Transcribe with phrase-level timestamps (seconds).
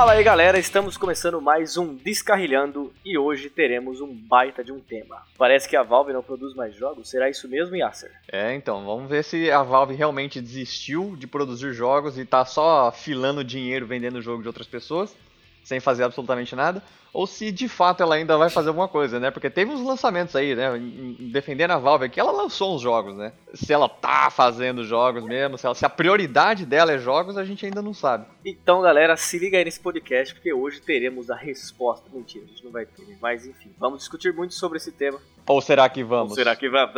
[0.00, 4.80] Fala aí galera, estamos começando mais um Descarrilhando e hoje teremos um baita de um
[4.80, 5.26] tema.
[5.36, 8.10] Parece que a Valve não produz mais jogos, será isso mesmo, Yasser?
[8.32, 12.90] É, então, vamos ver se a Valve realmente desistiu de produzir jogos e tá só
[12.90, 15.14] filando dinheiro vendendo o jogo de outras pessoas
[15.70, 19.30] sem fazer absolutamente nada, ou se de fato ela ainda vai fazer alguma coisa, né?
[19.30, 20.68] Porque teve uns lançamentos aí, né?
[21.30, 23.32] Defendendo a Valve aqui, ela lançou uns jogos, né?
[23.54, 27.44] Se ela tá fazendo jogos mesmo, se, ela, se a prioridade dela é jogos, a
[27.44, 28.26] gente ainda não sabe.
[28.44, 32.10] Então, galera, se liga aí nesse podcast, porque hoje teremos a resposta.
[32.12, 35.20] Mentira, a gente não vai ter, mas enfim, vamos discutir muito sobre esse tema.
[35.46, 36.30] Ou será que vamos?
[36.30, 36.88] Ou será que vai?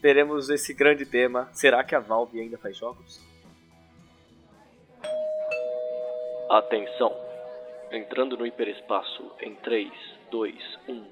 [0.00, 1.48] Teremos esse grande tema.
[1.52, 3.33] Será que a Valve ainda faz jogos?
[6.48, 7.10] Atenção!
[7.90, 9.90] Entrando no hiperespaço em 3,
[10.30, 10.54] 2,
[10.88, 11.04] 1.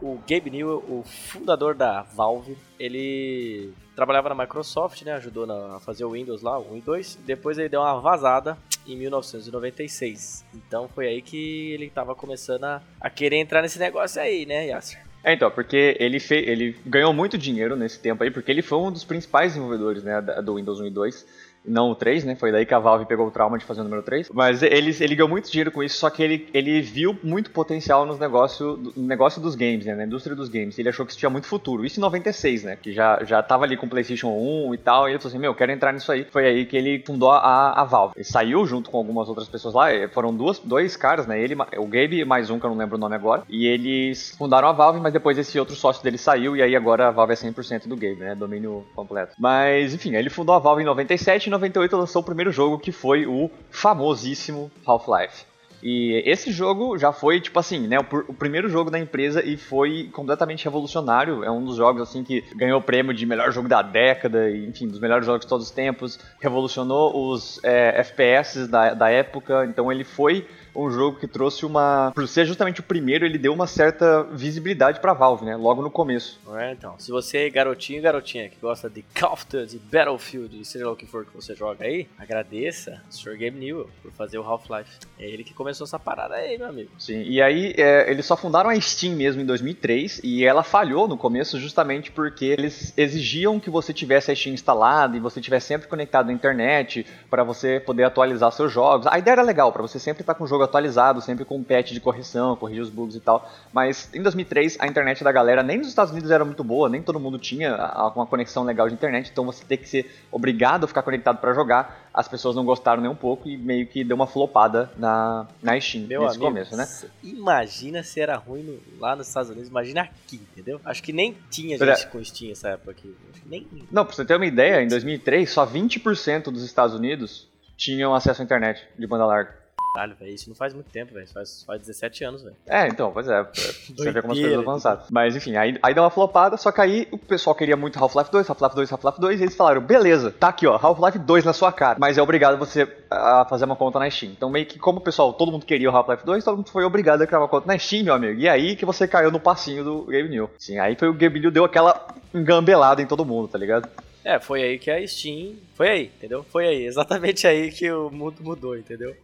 [0.00, 5.12] O Gabe Newell, o fundador da Valve, ele trabalhava na Microsoft, né?
[5.14, 7.16] Ajudou a fazer o Windows lá, o 1 e 2.
[7.26, 10.44] Depois ele deu uma vazada em 1996.
[10.54, 14.68] Então foi aí que ele estava começando a, a, querer entrar nesse negócio aí, né,
[14.68, 15.02] Yasser?
[15.24, 16.36] É, então, porque ele, fe...
[16.36, 20.20] ele ganhou muito dinheiro nesse tempo aí, porque ele foi um dos principais desenvolvedores né,
[20.20, 21.26] do Windows 1 e 2
[21.64, 22.34] não o 3, né?
[22.34, 24.30] Foi daí que a Valve pegou o trauma de fazer o número 3.
[24.32, 28.04] Mas ele, ele ganhou muito dinheiro com isso, só que ele, ele viu muito potencial
[28.04, 29.94] nos negócio, no negócio dos games, né?
[29.94, 30.78] Na indústria dos games.
[30.78, 31.84] Ele achou que isso tinha muito futuro.
[31.84, 32.76] Isso em 96, né?
[32.80, 35.08] Que já, já tava ali com o PlayStation 1 e tal.
[35.08, 36.24] E ele falou assim: Meu, eu quero entrar nisso aí.
[36.30, 38.14] Foi aí que ele fundou a, a Valve.
[38.16, 39.86] Ele saiu junto com algumas outras pessoas lá.
[40.12, 41.40] Foram duas, dois caras, né?
[41.40, 43.42] Ele, o Gabe mais um que eu não lembro o nome agora.
[43.48, 46.56] E eles fundaram a Valve, mas depois esse outro sócio dele saiu.
[46.56, 48.34] E aí agora a Valve é 100% do Gabe, né?
[48.34, 49.34] Domínio completo.
[49.38, 52.78] Mas enfim, ele fundou a Valve em 97 e em 98 lançou o primeiro jogo
[52.78, 55.44] que foi o famosíssimo Half-Life.
[55.86, 60.08] E esse jogo já foi, tipo assim, né, o, primeiro jogo da empresa e foi
[60.14, 61.44] completamente revolucionário.
[61.44, 64.66] É um dos jogos, assim, que ganhou o prêmio de melhor jogo da década, e,
[64.66, 66.18] enfim, dos melhores jogos de todos os tempos.
[66.40, 72.12] Revolucionou os é, FPS da, da época, então ele foi um jogo que trouxe uma.
[72.14, 75.56] Por ser justamente o primeiro, ele deu uma certa visibilidade pra Valve, né?
[75.56, 76.40] Logo no começo.
[76.56, 76.94] É, então.
[76.98, 80.92] Se você é garotinho e garotinha que gosta de Call of Duty, Battlefield, seja lá
[80.92, 83.36] o que for que você joga aí, agradeça o Sr.
[83.36, 84.98] Game Newell por fazer o Half-Life.
[85.18, 86.90] É ele que começou essa parada aí, meu amigo.
[86.98, 91.06] Sim, e aí é, eles só fundaram a Steam mesmo em 2003 e ela falhou
[91.06, 95.66] no começo justamente porque eles exigiam que você tivesse a Steam instalada e você tivesse
[95.66, 99.06] sempre conectado na internet para você poder atualizar seus jogos.
[99.06, 101.62] A ideia era legal, para você sempre estar com o jogo atualizado, sempre com um
[101.62, 103.50] patch de correção, corrigir os bugs e tal.
[103.72, 107.02] Mas em 2003 a internet da galera nem nos Estados Unidos era muito boa, nem
[107.02, 107.74] todo mundo tinha
[108.14, 111.52] uma conexão legal de internet, então você tem que ser obrigado a ficar conectado para
[111.54, 112.08] jogar.
[112.12, 115.80] As pessoas não gostaram nem um pouco e meio que deu uma flopada na, na
[115.80, 116.88] Steam Meu nesse amigo, começo, né?
[117.22, 120.80] Imagina se era ruim no, lá nos Estados Unidos, imagina aqui, entendeu?
[120.84, 123.14] Acho que nem tinha gente com Steam nessa época aqui.
[123.46, 123.66] Nem...
[123.90, 128.42] Não, pra você ter uma ideia, em 2003 só 20% dos Estados Unidos tinham acesso
[128.42, 129.63] à internet de banda larga.
[129.94, 131.28] Caralho, velho, isso não faz muito tempo, velho.
[131.28, 132.56] Faz, faz 17 anos, velho.
[132.66, 133.44] É, então, pois é.
[133.96, 135.06] Você vê como as coisas avançadas.
[135.08, 138.28] Mas enfim, aí, aí deu uma flopada, só que aí o pessoal queria muito Half-Life
[138.32, 141.52] 2, Half-Life 2, Half-Life 2, e eles falaram, beleza, tá aqui, ó, Half-Life 2 na
[141.52, 144.32] sua cara, mas é obrigado você a fazer uma conta na Steam.
[144.32, 146.82] Então meio que como o pessoal, todo mundo queria o Half-Life 2, todo mundo foi
[146.82, 148.40] obrigado a criar uma conta na Steam, meu amigo.
[148.40, 150.50] E aí que você caiu no passinho do Gabe New.
[150.58, 153.88] Sim, aí foi o Gabe New deu aquela engambelada em todo mundo, tá ligado?
[154.24, 155.52] É, foi aí que a Steam.
[155.74, 156.42] Foi aí, entendeu?
[156.42, 159.14] Foi aí, exatamente aí que o mundo mudou, entendeu?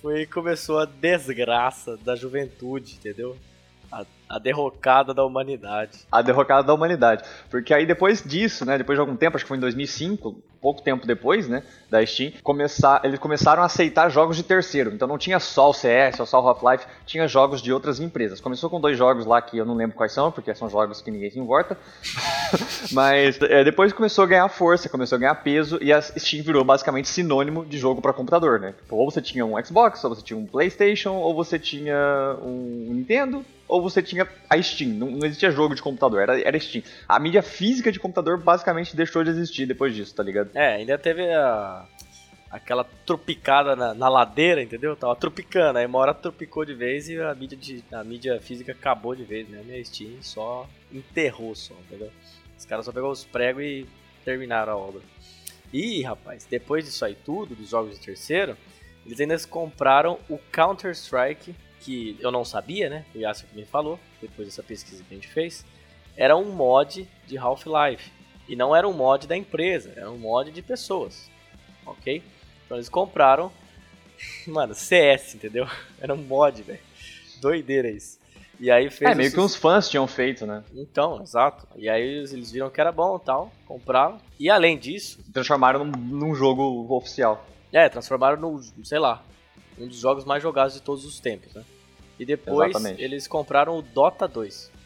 [0.00, 3.36] Foi começou a desgraça da juventude, entendeu?
[4.28, 5.98] A, derrocada da humanidade.
[6.10, 7.24] A derrocada da humanidade.
[7.50, 10.82] Porque aí depois disso, né, depois de algum tempo, acho que foi em 2005, pouco
[10.82, 14.92] tempo depois, né, da Steam, começar, eles começaram a aceitar jogos de terceiro.
[14.92, 18.40] Então não tinha só o CS ou só o Half-Life, tinha jogos de outras empresas.
[18.40, 21.10] Começou com dois jogos lá que eu não lembro quais são, porque são jogos que
[21.10, 21.76] ninguém se importa.
[22.92, 26.64] Mas é, depois começou a ganhar força, começou a ganhar peso e a Steam virou
[26.64, 28.72] basicamente sinônimo de jogo para computador, né?
[28.72, 32.92] Tipo, ou você tinha um Xbox, ou você tinha um PlayStation, ou você tinha um
[32.92, 34.90] Nintendo, ou você tinha a Steam.
[34.90, 36.82] Não, não, existia jogo de computador, era, era Steam.
[37.06, 40.50] A mídia física de computador basicamente deixou de existir depois disso, tá ligado?
[40.54, 41.86] É, ainda teve a,
[42.50, 44.96] aquela tropicada na, na, ladeira, entendeu?
[44.96, 48.72] Tava tropicando, aí uma hora tropicou de vez e a mídia, de, a mídia física
[48.72, 49.62] acabou de vez, né?
[49.78, 52.10] A Steam só enterrou só, entendeu?
[52.56, 53.86] Os caras só pegou os pregos e
[54.24, 55.02] terminaram a obra.
[55.72, 58.56] E, rapaz, depois disso aí tudo, dos jogos de terceiro,
[59.04, 63.04] eles ainda compraram o Counter-Strike que eu não sabia, né?
[63.14, 65.64] O Yasuo me falou, depois dessa pesquisa que a gente fez,
[66.16, 68.10] era um mod de Half-Life.
[68.48, 71.30] E não era um mod da empresa, era um mod de pessoas.
[71.84, 72.22] Ok?
[72.64, 73.52] Então eles compraram.
[74.46, 75.66] Mano, CS, entendeu?
[76.00, 76.80] Era um mod, velho.
[77.40, 78.18] Doideira isso.
[78.58, 79.12] E aí fez.
[79.12, 80.64] É, meio que uns fãs tinham feito, né?
[80.74, 81.68] Então, exato.
[81.76, 84.18] E aí eles viram que era bom e tal, compraram.
[84.38, 85.20] E além disso.
[85.32, 87.46] Transformaram num, num jogo oficial.
[87.72, 89.22] É, transformaram no, sei lá,
[89.84, 91.62] um dos jogos mais jogados de todos os tempos, né?
[92.18, 93.02] E depois Exatamente.
[93.02, 94.78] eles compraram o Dota 2.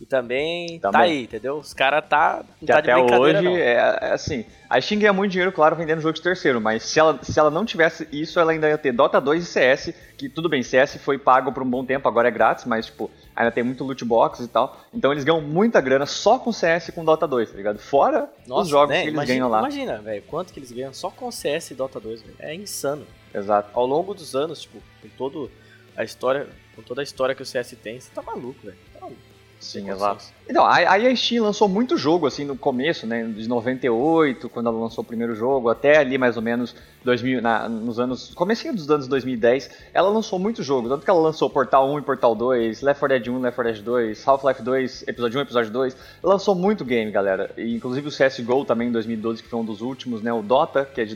[0.00, 1.10] E também, tá Também.
[1.10, 1.56] aí, entendeu?
[1.56, 3.56] Os caras tá, não Que tá de até hoje não.
[3.56, 4.44] é, é assim.
[4.68, 7.50] A Steam ganha muito dinheiro, claro, vendendo jogo de terceiro, mas se ela, se ela
[7.50, 10.96] não tivesse isso, ela ainda ia ter Dota 2 e CS, que tudo bem, CS
[10.96, 14.04] foi pago por um bom tempo, agora é grátis, mas tipo, ainda tem muito loot
[14.04, 14.76] box e tal.
[14.92, 17.78] Então eles ganham muita grana só com CS e com Dota 2, tá ligado?
[17.78, 18.96] Fora os jogos né?
[18.96, 19.60] que eles imagina, ganham lá.
[19.60, 22.36] Imagina, velho, quanto que eles ganham só com CS e Dota 2, velho.
[22.38, 23.06] É insano.
[23.36, 23.70] Exato.
[23.74, 25.50] Ao longo dos anos, tipo, com todo
[25.94, 28.76] a história, com toda a história que o CS tem, você tá maluco, velho.
[28.94, 29.36] Tá maluco.
[29.58, 30.24] Sim, exato.
[30.48, 35.02] Então, a Steam lançou muito jogo, assim, no começo, né, de 98, quando ela lançou
[35.02, 39.08] o primeiro jogo, até ali mais ou menos 2000, na, nos anos, comecinho dos anos
[39.08, 43.00] 2010, ela lançou muito jogo, tanto que ela lançou Portal 1 e Portal 2, Left
[43.00, 46.54] 4 Dead 1, Left 4 Dead 2, Half-Life 2, Episódio 1 e Episódio 2, lançou
[46.54, 50.20] muito game, galera, e, inclusive o CSGO também em 2012, que foi um dos últimos,
[50.20, 51.14] né, o Dota, que é de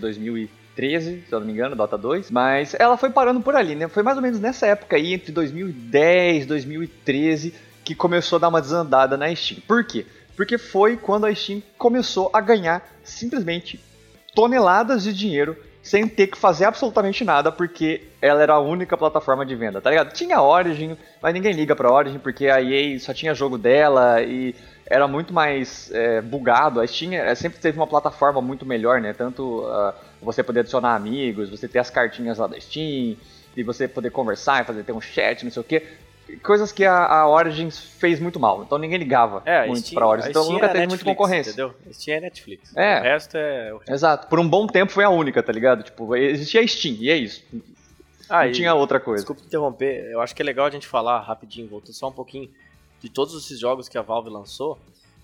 [0.77, 3.89] 2013, se eu não me engano, Dota 2, mas ela foi parando por ali, né,
[3.89, 8.61] foi mais ou menos nessa época aí, entre 2010 2013, que começou a dar uma
[8.61, 9.61] desandada na Steam.
[9.67, 10.07] Por quê?
[10.37, 13.81] Porque foi quando a Steam começou a ganhar simplesmente
[14.35, 19.47] toneladas de dinheiro sem ter que fazer absolutamente nada, porque ela era a única plataforma
[19.47, 20.13] de venda, tá ligado?
[20.13, 24.55] Tinha Origin, mas ninguém liga pra Origin, porque a EA só tinha jogo dela e
[24.87, 26.81] era muito mais é, bugado.
[26.81, 29.15] A Steam é, sempre teve uma plataforma muito melhor, né?
[29.15, 33.17] Tanto ah, você poder adicionar amigos, você ter as cartinhas lá da Steam,
[33.57, 35.85] e você poder conversar, fazer ter um chat, não sei o quê.
[36.45, 40.07] Coisas que a, a Origins fez muito mal, então ninguém ligava É, muito Steam, pra
[40.07, 41.51] Origins, então nunca é teve Netflix, muita concorrência.
[41.51, 41.75] Entendeu?
[41.93, 42.77] Steam é Netflix.
[42.77, 43.01] É.
[43.01, 43.73] O resto é.
[43.89, 45.83] Exato, por um bom tempo foi a única, tá ligado?
[45.83, 47.43] Tipo, existia a Steam, e é isso.
[48.29, 49.25] Ah, não e- tinha outra coisa.
[49.25, 52.49] Desculpa interromper, eu acho que é legal a gente falar rapidinho, voltando só um pouquinho
[53.01, 54.79] de todos esses jogos que a Valve lançou.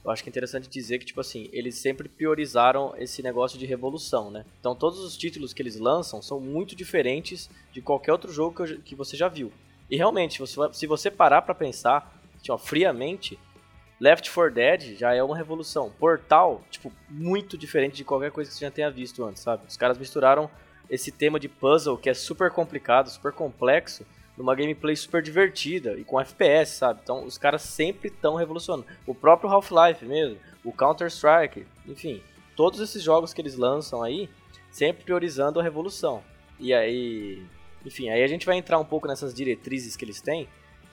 [0.07, 3.67] Eu acho que é interessante dizer que, tipo assim, eles sempre priorizaram esse negócio de
[3.67, 4.47] revolução, né?
[4.61, 8.73] Então todos os títulos que eles lançam são muito diferentes de qualquer outro jogo que,
[8.73, 9.53] eu que você já viu.
[9.91, 10.41] E realmente,
[10.73, 13.37] se você, parar pra pensar, tipo, friamente,
[13.99, 15.91] Left 4 Dead já é uma revolução.
[15.99, 19.65] Portal, tipo, muito diferente de qualquer coisa que você já tenha visto antes, sabe?
[19.67, 20.49] Os caras misturaram
[20.89, 26.05] esse tema de puzzle que é super complicado, super complexo, numa gameplay super divertida e
[26.05, 27.01] com FPS, sabe?
[27.03, 28.87] Então os caras sempre estão revolucionando.
[29.07, 32.23] O próprio Half-Life mesmo, o Counter-Strike, enfim,
[32.55, 34.29] todos esses jogos que eles lançam aí,
[34.71, 36.23] sempre priorizando a revolução.
[36.59, 37.43] E aí,
[37.85, 40.49] enfim, aí a gente vai entrar um pouco nessas diretrizes que eles têm,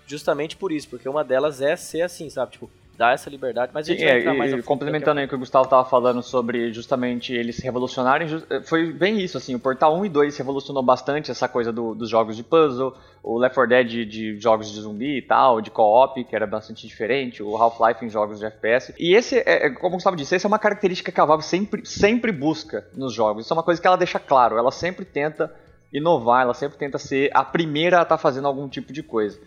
[0.05, 2.53] justamente por isso, porque uma delas é ser assim, sabe?
[2.53, 5.19] Tipo, dar essa liberdade, mas a gente vai é, entrar mais e a fundo complementando
[5.19, 9.19] aí o que o Gustavo tava falando sobre justamente eles se revolucionarem, eh, foi bem
[9.19, 12.43] isso, assim, o Portal 1 e 2 revolucionou bastante essa coisa do- dos jogos de
[12.43, 16.35] puzzle, o Left 4 Dead de, de jogos de zumbi e tal, de co-op, que
[16.35, 18.93] era bastante diferente, o Half-Life em jogos de FPS.
[18.99, 21.43] E esse, é, é, como o Gustavo disse, essa é uma característica que a Valve
[21.43, 25.03] sempre, sempre busca nos jogos, isso é uma coisa que ela deixa claro, ela sempre
[25.03, 25.51] tenta
[25.91, 29.39] inovar, ela sempre tenta ser a primeira a estar fazendo algum tipo de coisa.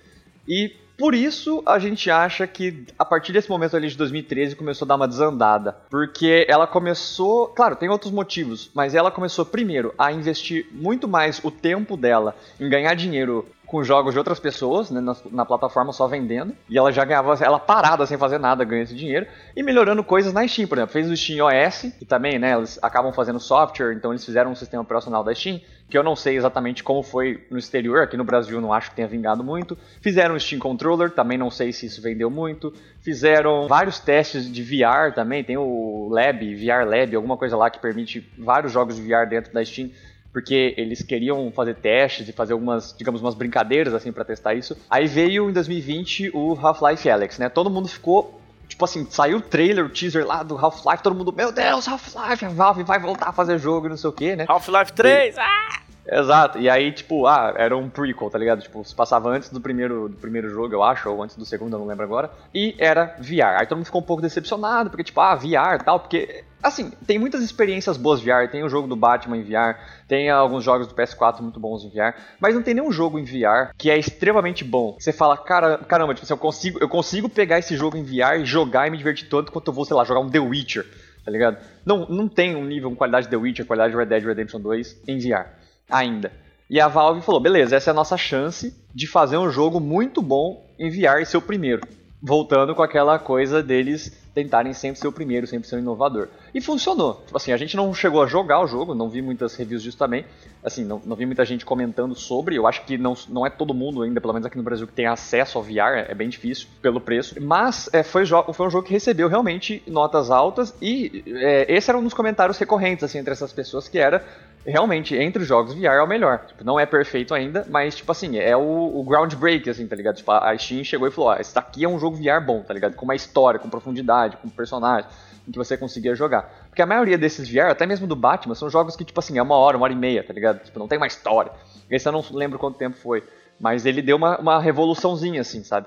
[0.49, 4.87] E por isso a gente acha que a partir desse momento ali de 2013 começou
[4.87, 5.77] a dar uma desandada.
[5.91, 7.49] Porque ela começou.
[7.49, 12.35] Claro, tem outros motivos, mas ela começou primeiro a investir muito mais o tempo dela
[12.59, 16.55] em ganhar dinheiro com jogos de outras pessoas, né, na, na plataforma só vendendo.
[16.69, 19.27] E ela já ganhava, ela parada sem fazer nada, ganha esse dinheiro.
[19.55, 20.93] E melhorando coisas na Steam, por exemplo.
[20.93, 24.55] Fez o Steam OS, que também, né, eles acabam fazendo software, então eles fizeram um
[24.55, 28.25] sistema operacional da Steam, que eu não sei exatamente como foi no exterior, aqui no
[28.25, 29.77] Brasil não acho que tenha vingado muito.
[30.01, 32.73] Fizeram o Steam Controller, também não sei se isso vendeu muito.
[33.01, 37.79] Fizeram vários testes de VR também, tem o Lab, VR Lab, alguma coisa lá que
[37.79, 39.91] permite vários jogos de VR dentro da Steam
[40.37, 44.77] porque eles queriam fazer testes e fazer algumas, digamos, umas brincadeiras assim para testar isso.
[44.91, 47.49] Aí veio em 2020 o Half-Life Alex, né?
[47.49, 48.39] Todo mundo ficou
[48.69, 52.45] tipo assim, saiu o trailer, o teaser lá do Half-Life, todo mundo, meu Deus, Half-Life,
[52.45, 54.45] a Valve vai voltar a fazer jogo e não sei o que, né?
[54.47, 55.39] Half-Life 3!
[55.39, 55.81] Ah!
[56.07, 58.61] Exato, e aí, tipo, ah, era um prequel, tá ligado?
[58.61, 61.75] Tipo, se passava antes do primeiro, do primeiro jogo, eu acho, ou antes do segundo,
[61.75, 62.31] eu não lembro agora.
[62.55, 63.59] E era VR.
[63.59, 66.91] Aí todo mundo ficou um pouco decepcionado, porque, tipo, ah, VR e tal, porque, assim,
[67.07, 68.49] tem muitas experiências boas VR.
[68.51, 71.91] Tem o jogo do Batman em VR, tem alguns jogos do PS4 muito bons em
[71.91, 74.97] VR, mas não tem nenhum jogo em VR que é extremamente bom.
[74.99, 78.41] Você fala, cara, caramba, tipo, assim, eu, consigo, eu consigo pegar esse jogo em VR
[78.41, 80.87] e jogar e me divertir tanto quanto eu vou, sei lá, jogar um The Witcher,
[81.25, 81.59] tá ligado?
[81.85, 84.61] Não, não tem um nível, uma qualidade de The Witcher, qualidade de Red Dead Redemption
[84.61, 85.47] 2 em VR
[85.91, 86.33] ainda.
[86.69, 90.21] E a Valve falou: beleza, essa é a nossa chance de fazer um jogo muito
[90.21, 91.83] bom em VR e ser o primeiro.
[92.27, 96.27] Voltando com aquela coisa deles tentarem sempre ser o primeiro, sempre ser o inovador.
[96.53, 97.23] E funcionou.
[97.25, 99.97] Tipo assim, a gente não chegou a jogar o jogo, não vi muitas reviews disso
[99.97, 100.25] também.
[100.61, 102.57] Assim, não, não vi muita gente comentando sobre.
[102.57, 104.93] Eu acho que não, não é todo mundo ainda, pelo menos aqui no Brasil, que
[104.93, 107.41] tem acesso ao VR, é bem difícil pelo preço.
[107.41, 111.97] Mas é, foi, foi um jogo que recebeu realmente notas altas e é, esse era
[111.97, 114.25] um dos comentários recorrentes assim entre essas pessoas que era
[114.67, 116.45] realmente, entre os jogos VR é o melhor.
[116.47, 120.17] Tipo, não é perfeito ainda, mas, tipo assim, é o, o groundbreak, assim, tá ligado?
[120.17, 122.75] Tipo, a Steam chegou e falou, ó, esse daqui é um jogo VR bom, tá
[122.75, 122.95] ligado?
[122.97, 125.09] Com uma história, com profundidade, com personagem,
[125.47, 126.67] em que você conseguia jogar.
[126.69, 129.43] Porque a maioria desses VR, até mesmo do Batman, são jogos que, tipo assim, é
[129.43, 130.63] uma hora, uma hora e meia, tá ligado?
[130.65, 131.53] Tipo, não tem uma história.
[131.89, 133.23] Esse eu não lembro quanto tempo foi.
[133.59, 135.87] Mas ele deu uma, uma revoluçãozinha, assim, sabe?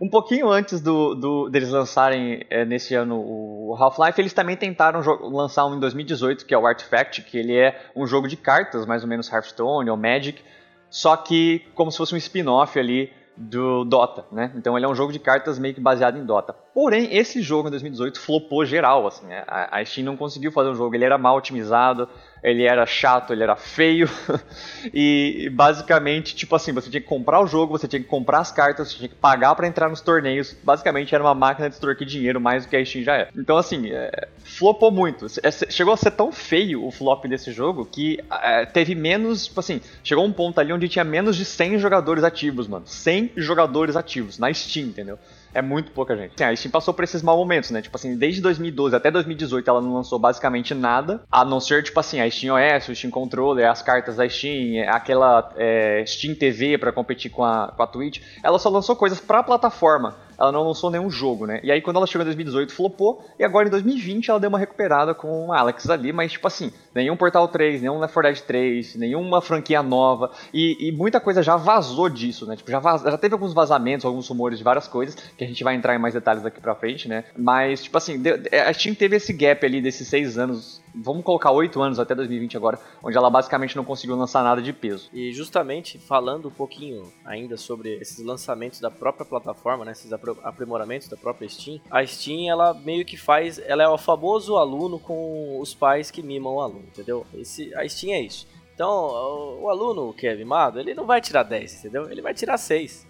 [0.00, 5.00] Um pouquinho antes do, do deles lançarem é, nesse ano o Half-Life, eles também tentaram
[5.28, 8.86] lançar um em 2018, que é o Artifact, que ele é um jogo de cartas,
[8.86, 10.40] mais ou menos Hearthstone ou Magic,
[10.88, 14.52] só que como se fosse um spin-off ali do Dota, né?
[14.56, 16.52] Então ele é um jogo de cartas meio que baseado em Dota.
[16.74, 19.44] Porém, esse jogo em 2018 flopou geral, assim, né?
[19.46, 22.08] a Steam não conseguiu fazer um jogo, ele era mal otimizado,
[22.42, 24.08] ele era chato, ele era feio.
[24.92, 28.52] e basicamente, tipo assim, você tinha que comprar o jogo, você tinha que comprar as
[28.52, 30.56] cartas, você tinha que pagar para entrar nos torneios.
[30.62, 33.28] Basicamente era uma máquina de extorquir dinheiro mais do que a Steam já é.
[33.36, 35.26] Então, assim, é, flopou muito.
[35.42, 39.60] É, chegou a ser tão feio o flop desse jogo que é, teve menos, tipo
[39.60, 42.86] assim, chegou um ponto ali onde tinha menos de 100 jogadores ativos, mano.
[42.86, 45.18] 100 jogadores ativos na Steam, entendeu?
[45.58, 46.34] É muito pouca gente.
[46.34, 47.82] Assim, a Steam passou por esses maus momentos, né?
[47.82, 51.98] Tipo assim, desde 2012 até 2018 ela não lançou basicamente nada, a não ser, tipo
[51.98, 56.78] assim, a Steam OS, o Steam Controller, as cartas da Steam, aquela é, Steam TV
[56.78, 58.20] para competir com a, com a Twitch.
[58.42, 61.60] Ela só lançou coisas pra plataforma ela não lançou nenhum jogo, né?
[61.62, 64.58] E aí quando ela chegou em 2018 flopou, e agora em 2020 ela deu uma
[64.58, 68.46] recuperada com a Alex ali, mas tipo assim, nenhum Portal 3, nenhum Left 4 Dead
[68.46, 72.56] 3, nenhuma franquia nova, e, e muita coisa já vazou disso, né?
[72.56, 75.62] Tipo, já, vaz, já teve alguns vazamentos, alguns rumores de várias coisas, que a gente
[75.64, 77.24] vai entrar em mais detalhes daqui pra frente, né?
[77.36, 78.22] Mas, tipo assim,
[78.66, 82.56] a Steam teve esse gap ali desses seis anos vamos colocar oito anos até 2020
[82.56, 85.08] agora, onde ela basicamente não conseguiu lançar nada de peso.
[85.12, 91.08] E justamente falando um pouquinho ainda sobre esses lançamentos da própria plataforma, né, esses aprimoramentos
[91.08, 95.58] da própria Steam, a Steam ela meio que faz, ela é o famoso aluno com
[95.60, 97.26] os pais que mimam o aluno, entendeu?
[97.34, 98.46] Esse, a Steam é isso.
[98.78, 102.08] Então, o, aluno que é mimado, ele não vai tirar 10, entendeu?
[102.08, 103.08] Ele vai tirar 6.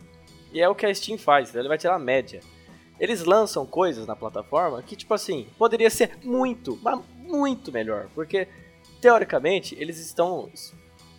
[0.50, 1.60] E é o que a Steam faz, entendeu?
[1.60, 2.40] ele vai tirar a média.
[2.98, 8.48] Eles lançam coisas na plataforma que, tipo assim, poderia ser muito, mas muito melhor, porque
[9.00, 10.50] teoricamente eles estão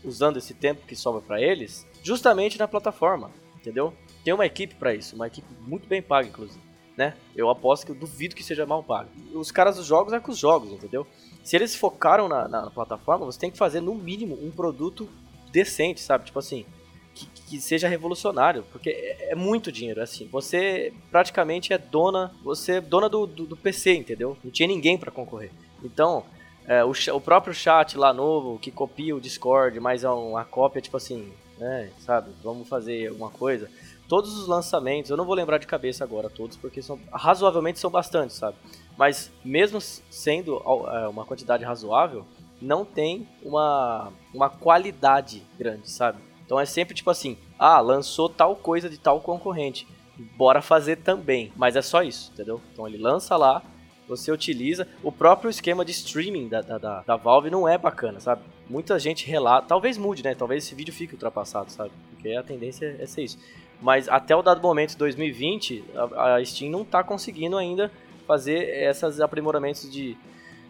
[0.04, 3.94] usando esse tempo que sobra para eles justamente na plataforma, entendeu?
[4.24, 6.62] Tem uma equipe para isso, uma equipe muito bem paga, inclusive,
[6.98, 7.16] né?
[7.36, 9.10] Eu aposto que eu duvido que seja mal pago.
[9.34, 11.06] Os caras dos jogos é com os jogos, entendeu?
[11.44, 15.10] Se eles focaram na, na plataforma, você tem que fazer no mínimo um produto
[15.51, 16.25] decente, sabe?
[16.25, 16.66] Tipo assim,
[17.13, 20.28] que, que, seja revolucionário, porque é, é, muito dinheiro, assim.
[20.32, 24.38] Você praticamente é dona, você é dona do, do, do PC, entendeu?
[24.44, 25.51] Não tinha ninguém para concorrer.
[25.83, 26.24] Então,
[26.65, 30.81] é, o, o, próprio chat lá novo, que copia o Discord, mas é uma cópia,
[30.81, 33.69] tipo assim, né, sabe, vamos fazer alguma coisa.
[34.07, 37.91] Todos os lançamentos, eu não vou lembrar de cabeça agora todos, porque são razoavelmente são
[37.91, 38.57] bastantes, sabe?
[38.98, 42.25] Mas mesmo sendo é, uma quantidade razoável,
[42.62, 46.19] não tem uma, uma qualidade grande, sabe?
[46.45, 49.88] Então é sempre tipo assim, ah, lançou tal coisa de tal concorrente,
[50.36, 51.53] bora fazer também.
[51.55, 52.59] Mas é só isso, entendeu?
[52.74, 53.62] Então ele lança lá,
[54.10, 54.88] você utiliza.
[55.04, 58.42] O próprio esquema de streaming da, da, da, Valve não é bacana, sabe?
[58.68, 60.34] Muita gente relata, talvez mude, né?
[60.34, 61.92] Talvez esse vídeo fique ultrapassado, sabe?
[62.10, 63.38] Porque a tendência é ser isso.
[63.80, 67.92] Mas até o dado momento, 2020, a, a Steam não está conseguindo ainda
[68.28, 70.18] fazer esses aprimoramentos de,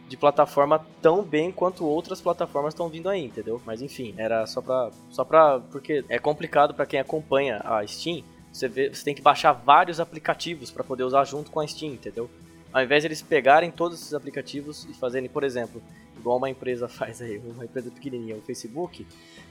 [0.07, 3.61] de plataforma tão bem quanto outras plataformas estão vindo aí, entendeu?
[3.65, 4.91] Mas enfim, era só pra.
[5.09, 5.59] Só pra.
[5.71, 8.21] Porque é complicado para quem acompanha a Steam.
[8.51, 11.93] Você, vê, você tem que baixar vários aplicativos para poder usar junto com a Steam,
[11.93, 12.29] entendeu?
[12.71, 15.81] Ao invés de eles pegarem todos esses aplicativos e fazerem, por exemplo,
[16.17, 19.05] igual uma empresa faz aí, uma empresa pequenininha, o Facebook,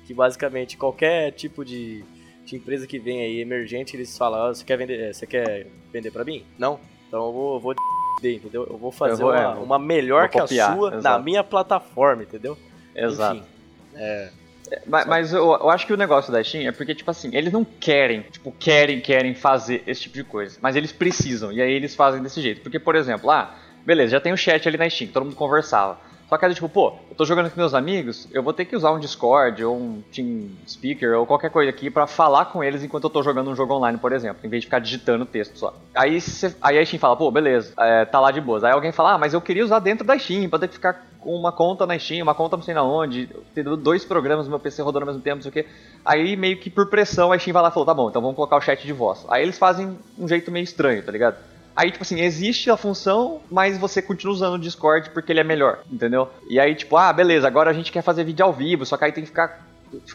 [0.06, 2.04] que basicamente qualquer tipo de,
[2.44, 6.10] de empresa que vem aí emergente, eles falam, ah, você quer vender, você quer vender
[6.10, 6.44] para mim?
[6.58, 6.78] Não?
[7.06, 7.74] Então eu vou, vou
[8.22, 8.66] entendeu?
[8.68, 11.02] Eu vou fazer eu vou, uma, é, uma, melhor que copiar, a sua exato.
[11.02, 12.56] na minha plataforma, entendeu?
[12.94, 13.36] Exato.
[13.36, 13.46] Enfim,
[13.94, 14.30] é,
[14.86, 17.52] mas, mas eu, eu, acho que o negócio da Steam é porque, tipo assim, eles
[17.52, 20.58] não querem, tipo, querem, querem fazer esse tipo de coisa.
[20.60, 22.60] Mas eles precisam, e aí eles fazem desse jeito.
[22.60, 25.36] Porque, por exemplo, ah, beleza, já tem o um chat ali na Steam, todo mundo
[25.36, 25.98] conversava.
[26.28, 28.92] Só que, tipo, pô, eu tô jogando com meus amigos, eu vou ter que usar
[28.92, 33.04] um Discord ou um Team Speaker ou qualquer coisa aqui para falar com eles enquanto
[33.04, 35.74] eu tô jogando um jogo online, por exemplo, em vez de ficar digitando texto só.
[35.94, 38.62] Aí, cê, aí a Steam fala, pô, beleza, é, tá lá de boas.
[38.62, 41.07] Aí alguém fala, ah, mas eu queria usar dentro da Steam, pra ter que ficar
[41.24, 44.60] uma conta na Steam, uma conta não sei na onde, ter dois programas no meu
[44.60, 45.66] PC rodando ao mesmo tempo, não sei o quê.
[46.04, 48.36] Aí, meio que por pressão, a Steam vai lá e falou, tá bom, então vamos
[48.36, 49.24] colocar o chat de voz.
[49.28, 51.36] Aí eles fazem um jeito meio estranho, tá ligado?
[51.74, 55.44] Aí, tipo assim, existe a função, mas você continua usando o Discord porque ele é
[55.44, 56.28] melhor, entendeu?
[56.50, 59.04] E aí, tipo, ah, beleza, agora a gente quer fazer vídeo ao vivo, só que
[59.04, 59.64] aí tem que ficar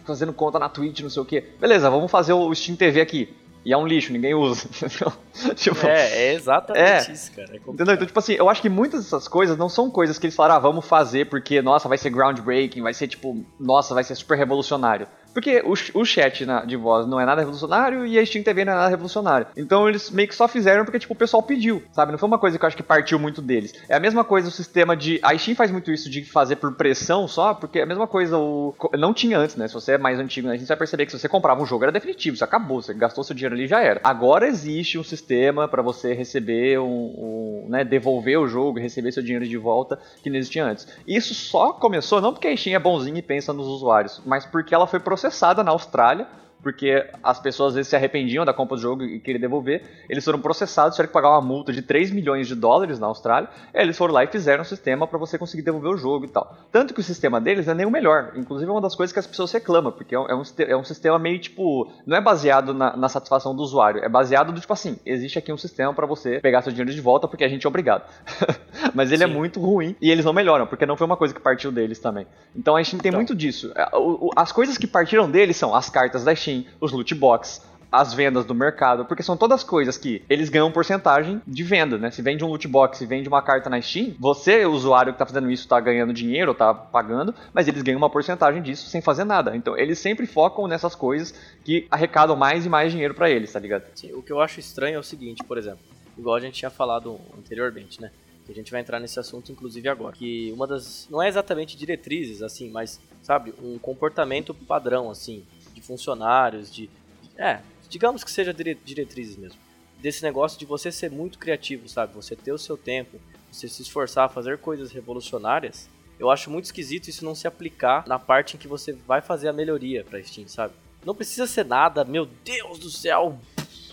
[0.05, 1.41] fazendo conta na Twitch, não sei o que.
[1.59, 3.33] Beleza, vamos fazer o Steam TV aqui.
[3.65, 4.67] E é um lixo, ninguém usa.
[5.55, 7.49] tipo, é, é exatamente é, isso, cara.
[7.53, 7.93] É entendeu?
[7.95, 10.55] Então, tipo assim, eu acho que muitas dessas coisas não são coisas que eles falaram,
[10.55, 14.37] ah, vamos fazer porque, nossa, vai ser groundbreaking, vai ser tipo, nossa, vai ser super
[14.37, 15.07] revolucionário.
[15.33, 18.63] Porque o, o chat na, de voz não é nada revolucionário e a Steam TV
[18.63, 19.47] não é nada revolucionário.
[19.57, 22.11] Então eles meio que só fizeram porque, tipo, o pessoal pediu, sabe?
[22.11, 23.73] Não foi uma coisa que eu acho que partiu muito deles.
[23.89, 25.19] É a mesma coisa o sistema de.
[25.23, 28.37] A Steam faz muito isso de fazer por pressão só, porque é a mesma coisa
[28.37, 28.75] o.
[28.97, 29.67] Não tinha antes, né?
[29.67, 30.53] Se você é mais antigo, né?
[30.53, 32.93] a gente vai perceber que se você comprava um jogo era definitivo, isso acabou, você
[32.93, 34.01] gastou seu dinheiro ali já era.
[34.03, 39.23] Agora existe um sistema para você receber um, um, né, devolver o jogo, receber seu
[39.23, 40.87] dinheiro de volta que não existia antes.
[41.07, 44.73] Isso só começou não porque a Steam é bonzinha e pensa nos usuários, mas porque
[44.73, 45.22] ela foi processada
[45.63, 46.27] na Austrália
[46.63, 49.83] porque as pessoas às vezes se arrependiam da compra do jogo e queriam devolver.
[50.09, 53.49] Eles foram processados, tiveram que pagar uma multa de 3 milhões de dólares na Austrália.
[53.73, 56.57] eles foram lá e fizeram um sistema para você conseguir devolver o jogo e tal.
[56.71, 58.31] Tanto que o sistema deles é nem o melhor.
[58.35, 60.83] Inclusive é uma das coisas que as pessoas reclamam, porque é um, é um é
[60.83, 61.91] sistema meio tipo.
[62.05, 65.51] Não é baseado na, na, satisfação do usuário, é baseado do tipo assim: existe aqui
[65.51, 68.03] um sistema para você pegar seu dinheiro de volta porque a gente é obrigado.
[68.95, 69.33] Mas ele é Sim.
[69.33, 71.99] é muito ruim e eles não melhoram, porque não foi uma coisa que partiu deles
[71.99, 72.25] também.
[72.55, 73.19] Então a gente tem então.
[73.19, 73.71] muito disso.
[73.75, 73.89] É,
[74.35, 77.61] as coisas que partiram deles são as cartas da Steam Steam, os loot box,
[77.93, 82.09] as vendas do mercado, porque são todas coisas que eles ganham porcentagem de venda, né?
[82.09, 85.19] Se vende um loot box, se vende uma carta na Steam, você, o usuário que
[85.19, 88.99] tá fazendo isso, tá ganhando dinheiro, tá pagando, mas eles ganham uma porcentagem disso sem
[88.99, 89.55] fazer nada.
[89.55, 93.59] Então, eles sempre focam nessas coisas que arrecadam mais e mais dinheiro para eles, tá
[93.59, 93.83] ligado?
[93.93, 95.81] Sim, o que eu acho estranho é o seguinte, por exemplo,
[96.17, 98.09] igual a gente tinha falado anteriormente, né?
[98.43, 100.15] Que a gente vai entrar nesse assunto, inclusive, agora.
[100.15, 101.07] Que uma das.
[101.11, 105.45] Não é exatamente diretrizes, assim, mas, sabe, um comportamento padrão, assim,
[105.83, 106.89] funcionários, de.
[107.37, 107.59] É,
[107.89, 109.59] digamos que seja diretrizes mesmo.
[109.99, 112.13] Desse negócio de você ser muito criativo, sabe?
[112.13, 113.19] Você ter o seu tempo,
[113.51, 115.89] você se esforçar a fazer coisas revolucionárias.
[116.19, 119.47] Eu acho muito esquisito isso não se aplicar na parte em que você vai fazer
[119.47, 120.73] a melhoria pra Steam, sabe?
[121.05, 123.37] Não precisa ser nada, meu Deus do céu,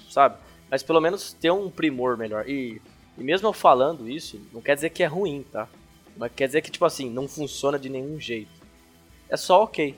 [0.09, 0.37] sabe?
[0.71, 2.49] Mas pelo menos ter um primor melhor.
[2.49, 2.81] E,
[3.17, 5.69] e mesmo eu falando isso, não quer dizer que é ruim, tá?
[6.17, 8.61] Mas quer dizer que, tipo assim, não funciona de nenhum jeito.
[9.29, 9.97] É só ok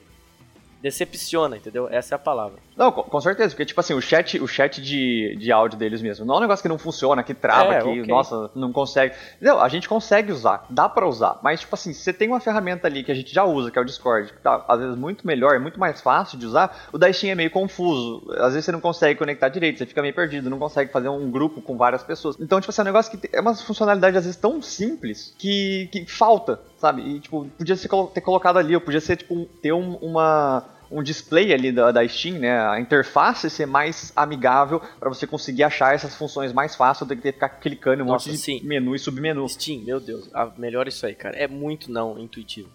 [0.83, 1.88] decepciona, entendeu?
[1.88, 2.59] Essa é a palavra.
[2.77, 6.03] Não, com, com, certeza, porque, tipo assim, o chat, o chat de, de áudio deles
[6.03, 8.07] mesmo, não é um negócio que não funciona, que trava, é, que, okay.
[8.07, 9.14] nossa, não consegue.
[9.40, 12.88] Não, a gente consegue usar, dá para usar, mas, tipo assim, você tem uma ferramenta
[12.88, 15.25] ali que a gente já usa, que é o Discord, que tá, às vezes, muito
[15.25, 18.25] melhor, é muito mais fácil de usar, o da Steam é meio confuso.
[18.38, 21.31] Às vezes você não consegue conectar direito, você fica meio perdido, não consegue fazer um
[21.31, 22.37] grupo com várias pessoas.
[22.40, 25.88] Então, tipo assim, é um negócio que é uma funcionalidade, às vezes, tão simples que,
[25.92, 27.03] que falta, sabe?
[27.03, 31.03] E, tipo, podia ser, ter colocado ali, ou podia ser, tipo, ter um, uma um
[31.03, 35.95] display ali da, da Steam, né, a interface ser mais amigável para você conseguir achar
[35.95, 38.42] essas funções mais fácil do que ter que ficar clicando em um Nossa, monte de
[38.42, 38.61] sim.
[38.62, 39.49] menu e submenu.
[39.49, 41.35] Steam, meu Deus, melhor isso aí, cara.
[41.35, 42.68] É muito não intuitivo.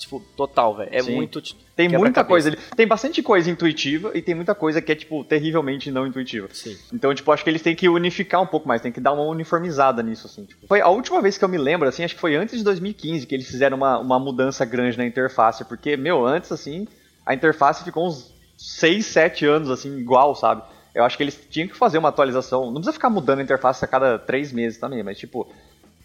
[0.00, 0.88] Tipo, total, velho.
[0.92, 1.14] É sim.
[1.14, 1.42] muito.
[1.76, 2.58] Tem muita coisa ali.
[2.74, 6.48] Tem bastante coisa intuitiva e tem muita coisa que é, tipo, terrivelmente não intuitiva.
[6.52, 6.76] Sim.
[6.92, 9.24] Então, tipo, acho que eles têm que unificar um pouco mais, tem que dar uma
[9.24, 10.46] uniformizada nisso, assim.
[10.46, 10.66] Tipo.
[10.66, 13.26] Foi a última vez que eu me lembro, assim, acho que foi antes de 2015
[13.26, 16.88] que eles fizeram uma, uma mudança grande na interface, porque, meu, antes, assim,
[17.26, 20.62] a interface ficou uns 6, 7 anos, assim, igual, sabe?
[20.94, 22.66] Eu acho que eles tinham que fazer uma atualização.
[22.66, 25.46] Não precisa ficar mudando a interface a cada 3 meses também, mas tipo,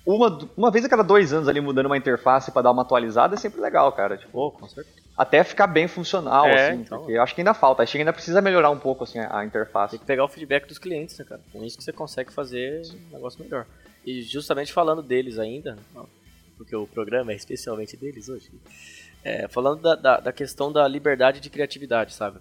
[0.06, 3.36] uma, uma vez a cada dois anos ali mudando uma interface para dar uma atualizada
[3.36, 4.18] é sempre legal, cara.
[4.18, 5.04] Tipo, oh, com certeza.
[5.18, 7.00] Até ficar bem funcional, é, assim, então...
[7.00, 7.82] porque eu acho que ainda falta.
[7.82, 9.91] Acho que ainda precisa melhorar um pouco, assim, a, interface.
[9.91, 11.41] Tem que pegar o feedback dos clientes, né, cara?
[11.52, 13.65] Com isso que você consegue fazer um negócio melhor.
[14.06, 15.78] E justamente falando deles ainda,
[16.58, 18.52] porque o programa é especialmente deles hoje,
[19.24, 22.39] é, falando da, da, da, questão da liberdade de criatividade, sabe?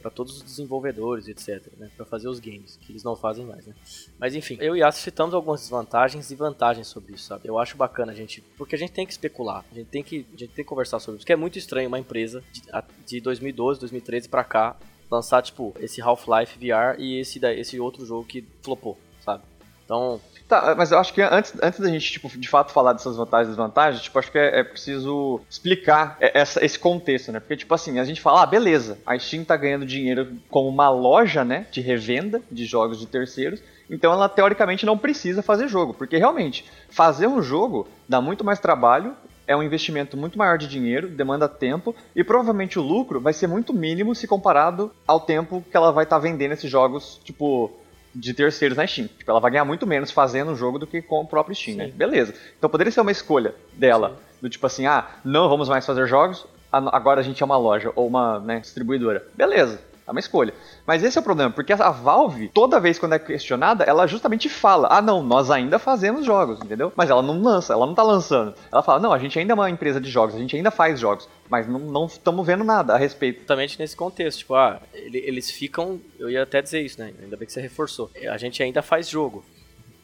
[0.00, 1.66] Para todos os desenvolvedores, etc.
[1.76, 1.90] Né?
[1.96, 3.74] Para fazer os games, que eles não fazem mais, né?
[4.18, 7.48] Mas enfim, eu e Aço citamos algumas desvantagens e vantagens sobre isso, sabe?
[7.48, 10.26] Eu acho bacana a gente, porque a gente tem que especular, a gente tem que,
[10.28, 12.62] a gente tem que conversar sobre isso, que é muito estranho uma empresa de,
[13.06, 14.76] de 2012, 2013 para cá
[15.10, 19.42] lançar tipo esse Half-Life VR e esse esse outro jogo que flopou, sabe?
[19.84, 23.16] Então, Tá, mas eu acho que antes, antes da gente, tipo, de fato falar dessas
[23.16, 27.38] vantagens e desvantagens, tipo, acho que é, é preciso explicar essa, esse contexto, né?
[27.38, 30.90] Porque, tipo assim, a gente fala, ah, beleza, a Steam tá ganhando dinheiro como uma
[30.90, 35.94] loja, né, de revenda de jogos de terceiros, então ela teoricamente não precisa fazer jogo,
[35.94, 39.14] porque realmente, fazer um jogo dá muito mais trabalho,
[39.46, 43.46] é um investimento muito maior de dinheiro, demanda tempo e provavelmente o lucro vai ser
[43.46, 47.70] muito mínimo se comparado ao tempo que ela vai estar tá vendendo esses jogos, tipo,
[48.14, 49.08] de terceiros na Steam.
[49.08, 51.76] Tipo, ela vai ganhar muito menos fazendo o jogo do que com o próprio Steam,
[51.76, 51.84] né?
[51.86, 51.90] Sim.
[51.90, 51.96] né?
[51.96, 52.34] Beleza.
[52.58, 54.38] Então poderia ser uma escolha dela, Sim.
[54.42, 57.92] do tipo assim, ah, não vamos mais fazer jogos, agora a gente é uma loja
[57.94, 59.26] ou uma né, distribuidora.
[59.34, 59.90] Beleza.
[60.06, 60.52] É uma escolha.
[60.84, 64.48] Mas esse é o problema, porque a Valve, toda vez quando é questionada, ela justamente
[64.48, 66.92] fala: ah, não, nós ainda fazemos jogos, entendeu?
[66.96, 68.52] Mas ela não lança, ela não tá lançando.
[68.72, 70.98] Ela fala: não, a gente ainda é uma empresa de jogos, a gente ainda faz
[70.98, 73.38] jogos, mas não estamos vendo nada a respeito.
[73.38, 76.00] Exatamente nesse contexto, tipo, ah, eles ficam.
[76.16, 77.12] Eu ia até dizer isso, né?
[77.20, 78.08] Ainda bem que você reforçou.
[78.30, 79.44] A gente ainda faz jogo.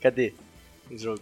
[0.01, 0.35] Cadê
[0.91, 1.21] o jogo?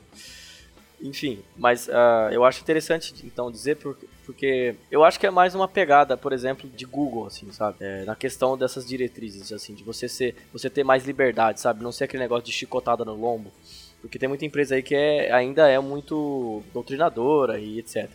[1.02, 5.54] Enfim, mas uh, eu acho interessante então dizer porque, porque eu acho que é mais
[5.54, 7.76] uma pegada, por exemplo, de Google, assim, sabe?
[7.80, 11.82] É, na questão dessas diretrizes, assim, de você ser, você ter mais liberdade, sabe?
[11.82, 13.52] Não ser aquele negócio de chicotada no lombo.
[14.00, 18.08] Porque tem muita empresa aí que é, ainda é muito doutrinadora e etc.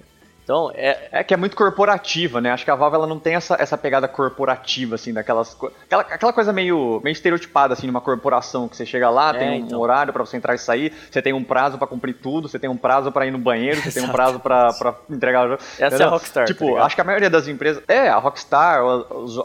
[0.49, 1.09] Então, é...
[1.11, 2.49] é que é muito corporativa, né?
[2.49, 5.55] Acho que a Valve ela não tem essa, essa pegada corporativa, assim, daquelas.
[5.85, 9.49] Aquela, aquela coisa meio, meio estereotipada, assim, numa corporação, que você chega lá, é, tem
[9.51, 9.79] um então.
[9.79, 12.67] horário para você entrar e sair, você tem um prazo para cumprir tudo, você tem
[12.67, 15.61] um prazo para ir no banheiro, você tem um prazo para entregar o jogo.
[15.61, 16.05] Essa entendeu?
[16.05, 16.45] é a Rockstar.
[16.47, 17.83] Tipo, tá acho que a maioria das empresas.
[17.87, 18.81] É, a Rockstar,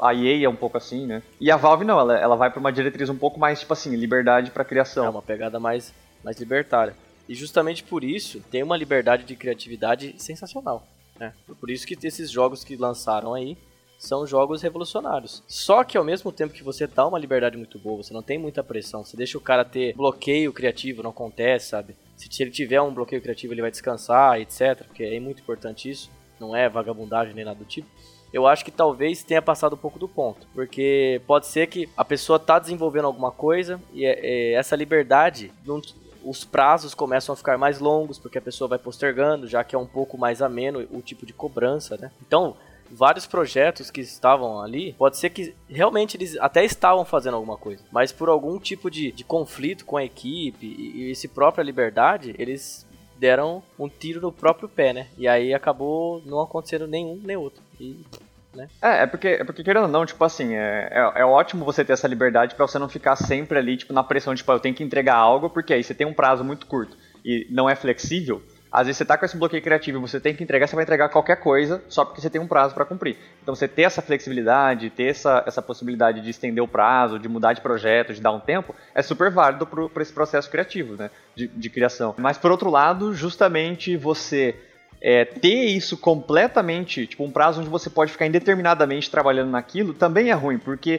[0.01, 1.23] a EA é um pouco assim, né?
[1.39, 3.95] E a Valve não, ela, ela vai pra uma diretriz um pouco mais, tipo assim,
[3.95, 5.05] liberdade para criação.
[5.05, 5.93] É uma pegada mais,
[6.25, 6.95] mais libertária.
[7.29, 10.83] E justamente por isso tem uma liberdade de criatividade sensacional.
[11.19, 11.33] Né?
[11.61, 13.57] Por isso que esses jogos que lançaram aí
[13.99, 15.43] são jogos revolucionários.
[15.47, 18.39] Só que ao mesmo tempo que você dá uma liberdade muito boa, você não tem
[18.39, 21.97] muita pressão, você deixa o cara ter bloqueio criativo, não acontece, sabe?
[22.17, 24.85] Se ele tiver um bloqueio criativo, ele vai descansar, etc.
[24.87, 27.89] Porque é muito importante isso, não é vagabundagem nem nada do tipo
[28.35, 30.45] eu acho que talvez tenha passado um pouco do ponto.
[30.53, 35.53] Porque pode ser que a pessoa tá desenvolvendo alguma coisa e é, é, essa liberdade
[35.65, 35.81] não,
[36.25, 39.79] os prazos começam a ficar mais longos, porque a pessoa vai postergando, já que é
[39.79, 42.11] um pouco mais ameno o tipo de cobrança, né?
[42.27, 42.57] Então,
[42.91, 47.83] vários projetos que estavam ali, pode ser que realmente eles até estavam fazendo alguma coisa,
[47.91, 52.35] mas por algum tipo de, de conflito com a equipe e, e esse própria liberdade,
[52.39, 52.87] eles
[53.19, 55.09] deram um tiro no próprio pé, né?
[55.17, 57.63] E aí acabou não acontecendo nenhum nem outro.
[57.81, 58.05] E
[58.55, 58.69] né?
[58.81, 61.85] É, é porque, é porque querendo ou não, tipo assim, é, é, é ótimo você
[61.85, 64.75] ter essa liberdade para você não ficar sempre ali, tipo, na pressão, tipo, eu tenho
[64.75, 68.43] que entregar algo, porque aí você tem um prazo muito curto e não é flexível,
[68.75, 71.09] às vezes você tá com esse bloqueio criativo você tem que entregar, você vai entregar
[71.09, 73.17] qualquer coisa só porque você tem um prazo para cumprir.
[73.41, 77.53] Então você ter essa flexibilidade, ter essa, essa possibilidade de estender o prazo, de mudar
[77.53, 81.09] de projeto, de dar um tempo, é super válido para esse processo criativo, né?
[81.37, 82.17] De, de criação.
[82.19, 84.57] Mas por outro lado, justamente você
[85.07, 90.31] é, ter isso completamente, tipo, um prazo onde você pode ficar indeterminadamente trabalhando naquilo, também
[90.31, 90.99] é ruim, porque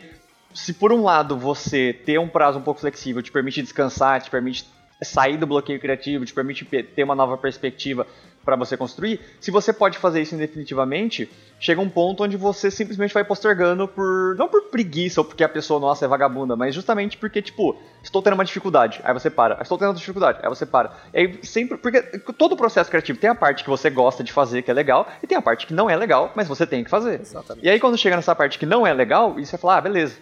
[0.53, 4.29] se por um lado você ter um prazo um pouco flexível te permite descansar, te
[4.29, 4.67] permite
[5.01, 8.05] sair do bloqueio criativo, te permite ter uma nova perspectiva
[8.45, 11.29] para você construir, se você pode fazer isso indefinitivamente,
[11.59, 14.35] chega um ponto onde você simplesmente vai postergando por.
[14.37, 18.21] Não por preguiça ou porque a pessoa, nossa, é vagabunda, mas justamente porque, tipo, estou
[18.21, 19.59] tendo uma dificuldade, aí você para.
[19.61, 20.95] Estou tendo uma dificuldade, aí você para.
[21.13, 21.77] E aí sempre.
[21.77, 22.01] Porque
[22.37, 25.07] todo o processo criativo tem a parte que você gosta de fazer, que é legal,
[25.23, 27.19] e tem a parte que não é legal, mas você tem que fazer.
[27.19, 27.65] Exatamente.
[27.65, 30.15] E aí quando chega nessa parte que não é legal, e você fala, ah, beleza.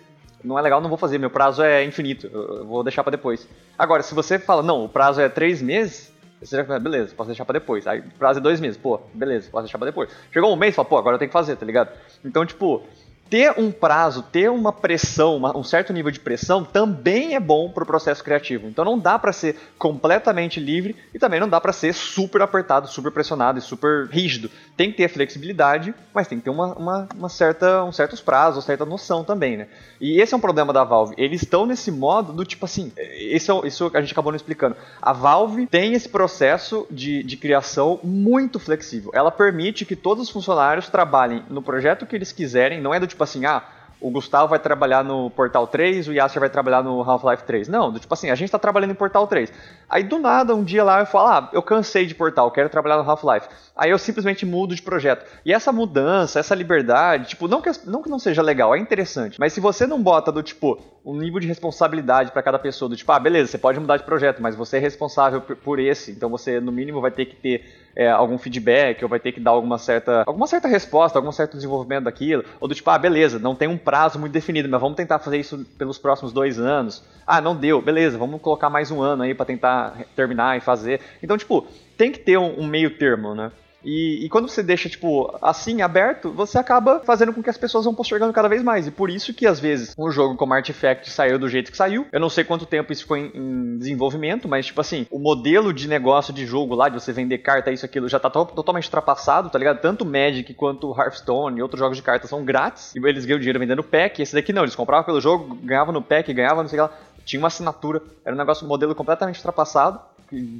[0.43, 1.17] Não é legal, não vou fazer.
[1.17, 2.27] Meu prazo é infinito.
[2.27, 3.47] Eu vou deixar para depois.
[3.77, 6.12] Agora, se você fala, não, o prazo é três meses,
[6.45, 7.87] você já fala, beleza, posso deixar pra depois.
[7.87, 10.09] Aí prazo é dois meses, pô, beleza, posso deixar pra depois.
[10.31, 11.89] Chegou um mês, fala, pô, agora eu tenho que fazer, tá ligado?
[12.23, 12.83] Então, tipo,
[13.29, 17.69] ter um prazo, ter uma pressão, uma, um certo nível de pressão, também é bom
[17.69, 18.67] para o processo criativo.
[18.67, 22.87] Então não dá para ser completamente livre e também não dá para ser super apertado,
[22.87, 24.51] super pressionado e super rígido.
[24.77, 28.57] Tem que ter flexibilidade, mas tem que ter uma, uma, uma certa, um certos prazos,
[28.57, 29.67] uma certa noção também, né?
[29.99, 31.15] E esse é um problema da Valve.
[31.17, 34.75] Eles estão nesse modo do tipo assim, esse é, isso a gente acabou não explicando.
[35.01, 39.11] A Valve tem esse processo de, de criação muito flexível.
[39.13, 43.07] Ela permite que todos os funcionários trabalhem no projeto que eles quiserem, não é do
[43.13, 43.63] tipo assim, ah,
[44.03, 47.69] o Gustavo vai trabalhar no Portal 3, o Yasser vai trabalhar no Half-Life 3.
[47.69, 49.49] Não, do tipo assim, a gente tá trabalhando em Portal 3.
[49.89, 53.01] Aí do nada, um dia lá eu falo, ah, eu cansei de Portal, quero trabalhar
[53.01, 53.47] no Half-Life.
[53.77, 55.25] Aí eu simplesmente mudo de projeto.
[55.45, 59.39] E essa mudança, essa liberdade, tipo, não que, não que não seja legal, é interessante,
[59.39, 62.95] mas se você não bota do tipo, um nível de responsabilidade para cada pessoa, do
[62.95, 66.29] tipo, ah, beleza, você pode mudar de projeto, mas você é responsável por esse, então
[66.29, 69.51] você no mínimo vai ter que ter é, algum feedback, ou vai ter que dar
[69.51, 73.53] alguma certa, alguma certa resposta, algum certo desenvolvimento daquilo, ou do tipo, ah, beleza, não
[73.53, 77.03] tem um prazo muito definido, mas vamos tentar fazer isso pelos próximos dois anos.
[77.27, 81.01] Ah, não deu, beleza, vamos colocar mais um ano aí para tentar terminar e fazer.
[81.21, 83.51] Então, tipo, tem que ter um, um meio termo, né?
[83.83, 87.85] E, e, quando você deixa, tipo, assim, aberto, você acaba fazendo com que as pessoas
[87.85, 88.87] vão postergando cada vez mais.
[88.87, 92.07] E por isso que, às vezes, um jogo como Artifact saiu do jeito que saiu.
[92.11, 95.73] Eu não sei quanto tempo isso foi em, em desenvolvimento, mas, tipo assim, o modelo
[95.73, 98.85] de negócio de jogo lá, de você vender carta, isso, aquilo, já tá to totalmente
[98.85, 99.81] ultrapassado, tá ligado?
[99.81, 102.95] Tanto Magic quanto Hearthstone e outros jogos de cartas são grátis.
[102.95, 104.21] E eles ganham dinheiro vendendo pack.
[104.21, 106.93] Esse daqui não, eles compravam pelo jogo, ganhavam no pack, ganhavam, não sei o que
[106.93, 106.99] lá.
[107.25, 108.01] Tinha uma assinatura.
[108.25, 109.99] Era um negócio, um modelo completamente ultrapassado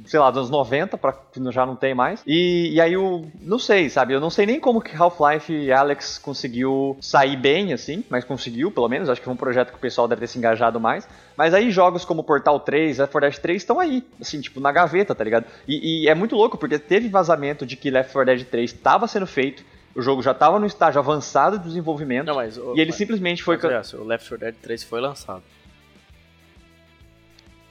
[0.06, 1.14] sei lá, dos anos 90, pra,
[1.50, 2.22] já não tem mais.
[2.26, 4.14] E, e aí eu não sei, sabe?
[4.14, 8.88] Eu não sei nem como que Half-Life Alex conseguiu sair bem, assim, mas conseguiu, pelo
[8.88, 9.08] menos.
[9.08, 11.08] Acho que foi um projeto que o pessoal deve ter se engajado mais.
[11.36, 14.70] Mas aí jogos como Portal 3, Left 4 Dead 3 estão aí, assim, tipo, na
[14.70, 15.46] gaveta, tá ligado?
[15.66, 19.08] E, e, é muito louco, porque teve vazamento de que Left 4 Dead 3 estava
[19.08, 22.86] sendo feito, o jogo já estava no estágio avançado de desenvolvimento, não, mas, e ele
[22.86, 23.58] mas, simplesmente foi...
[23.62, 25.42] Mas, o Left 4 Dead 3 foi lançado.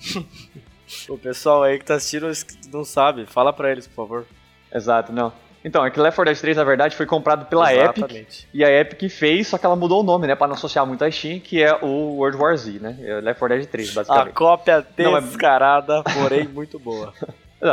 [1.10, 2.32] o pessoal aí que tá assistindo
[2.72, 4.26] não sabe, fala pra eles, por favor.
[4.74, 5.32] Exato, não.
[5.66, 8.18] Então, é que Left 4 Dead 3, na verdade, foi comprado pela Exatamente.
[8.18, 8.50] Epic.
[8.54, 10.36] E a Epic fez, só que ela mudou o nome, né?
[10.36, 12.98] Pra não associar muito a Steam, que é o World War Z, né?
[13.02, 14.30] É Left 4 Dead 3, basicamente.
[14.30, 14.86] A cópia
[15.22, 16.22] descarada, não, é...
[16.22, 17.14] porém muito boa.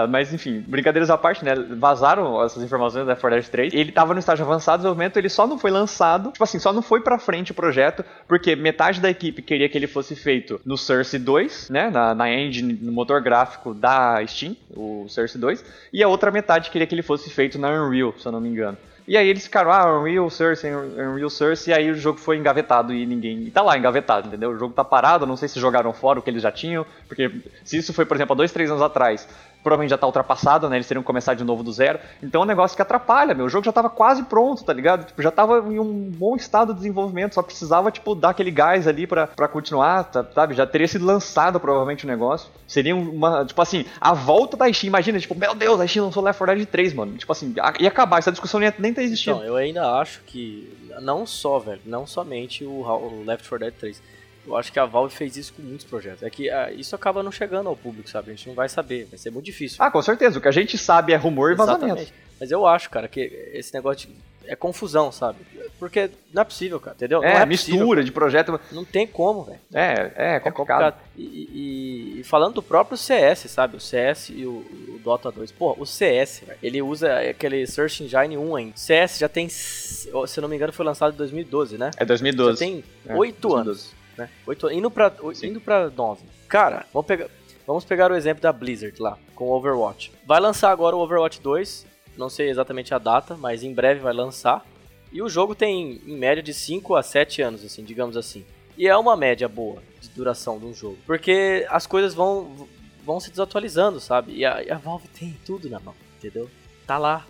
[0.09, 1.55] Mas enfim, brincadeiras à parte, né?
[1.55, 3.75] Vazaram essas informações da 4 Dead 3.
[3.75, 6.73] Ele tava no estágio avançado de desenvolvimento, ele só não foi lançado, tipo assim, só
[6.73, 10.61] não foi pra frente o projeto, porque metade da equipe queria que ele fosse feito
[10.65, 11.91] no Source 2, né?
[11.91, 16.71] Na, na engine, no motor gráfico da Steam, o Source 2, e a outra metade
[16.71, 18.77] queria que ele fosse feito na Unreal, se eu não me engano.
[19.11, 22.95] E aí eles ficaram, ah, Unreal Source, Unreal Source, e aí o jogo foi engavetado
[22.95, 23.43] e ninguém.
[23.43, 24.51] E tá lá engavetado, entendeu?
[24.51, 27.29] O jogo tá parado, não sei se jogaram fora o que eles já tinham, porque
[27.65, 29.27] se isso foi, por exemplo, há dois, três anos atrás,
[29.63, 30.77] provavelmente já tá ultrapassado, né?
[30.77, 31.99] Eles teriam que começar de novo do zero.
[32.23, 33.47] Então é um negócio que atrapalha, meu.
[33.47, 35.05] O jogo já tava quase pronto, tá ligado?
[35.05, 38.89] Tipo, já tava em um bom estado de desenvolvimento, só precisava, tipo, dar aquele gás
[38.89, 40.55] ali pra continuar, tá, sabe?
[40.55, 42.51] Já teria sido lançado provavelmente o negócio.
[42.67, 46.23] Seria uma, tipo assim, a volta da Steam, imagina, tipo, meu Deus, a Steam lançou
[46.23, 47.17] Left 4 Dead 3, mano.
[47.17, 49.37] Tipo assim, ia acabar, essa discussão nem, nem tá existindo.
[49.37, 54.03] Então, eu ainda acho que, não só, velho, não somente o Left 4 Dead 3,
[54.51, 56.23] eu acho que a Valve fez isso com muitos projetos.
[56.23, 58.31] É que ah, isso acaba não chegando ao público, sabe?
[58.31, 59.77] A gente não vai saber, vai ser muito difícil.
[59.81, 60.39] Ah, com certeza.
[60.39, 61.85] O que a gente sabe é rumor e vazamento.
[61.87, 62.15] Exatamente.
[62.39, 63.21] Mas eu acho, cara, que
[63.53, 64.17] esse negócio de...
[64.47, 65.39] é confusão, sabe?
[65.79, 67.23] Porque não é possível, cara, entendeu?
[67.23, 68.61] É, é mistura possível, de projeto.
[68.73, 69.61] Não tem como, velho.
[69.73, 70.47] É, é complicado.
[70.47, 70.95] É complicado.
[71.17, 73.77] E, e, e, falando do próprio CS, sabe?
[73.77, 74.59] O CS e o,
[74.89, 75.53] o Dota 2.
[75.53, 78.75] Pô, o CS, véio, ele usa aquele Search Engine 1 ainda.
[78.75, 81.91] O CS já tem, se eu não me engano, foi lançado em 2012, né?
[81.97, 82.53] É 2012.
[82.53, 84.31] Já tem é, 8 anos né?
[84.47, 86.23] 8, indo pra, indo pra 9.
[86.49, 87.29] Cara, vamos pegar,
[87.67, 90.13] vamos pegar o exemplo da Blizzard lá, com o Overwatch.
[90.27, 94.13] Vai lançar agora o Overwatch 2, não sei exatamente a data, mas em breve vai
[94.13, 94.65] lançar.
[95.13, 98.45] E o jogo tem em média de 5 a 7 anos, assim, digamos assim.
[98.77, 100.99] E é uma média boa de duração de um jogo.
[101.05, 102.69] Porque as coisas vão,
[103.05, 104.33] vão se desatualizando, sabe?
[104.35, 106.49] E a, a Valve tem tudo na mão, entendeu?
[106.87, 107.27] Tá lá.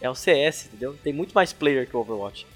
[0.00, 0.96] É o CS, entendeu?
[1.02, 2.46] Tem muito mais player que o Overwatch.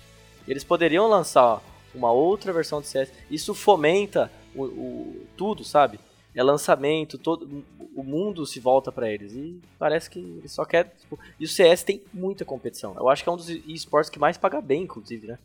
[0.46, 1.62] Eles poderiam lançar
[1.94, 3.12] uma outra versão de CS.
[3.30, 5.98] Isso fomenta o, o tudo, sabe?
[6.34, 10.90] É lançamento, todo o mundo se volta para eles e parece que eles só querem.
[11.00, 12.94] Tipo, e o CS tem muita competição.
[12.96, 15.38] Eu acho que é um dos esportes que mais paga bem, inclusive, né?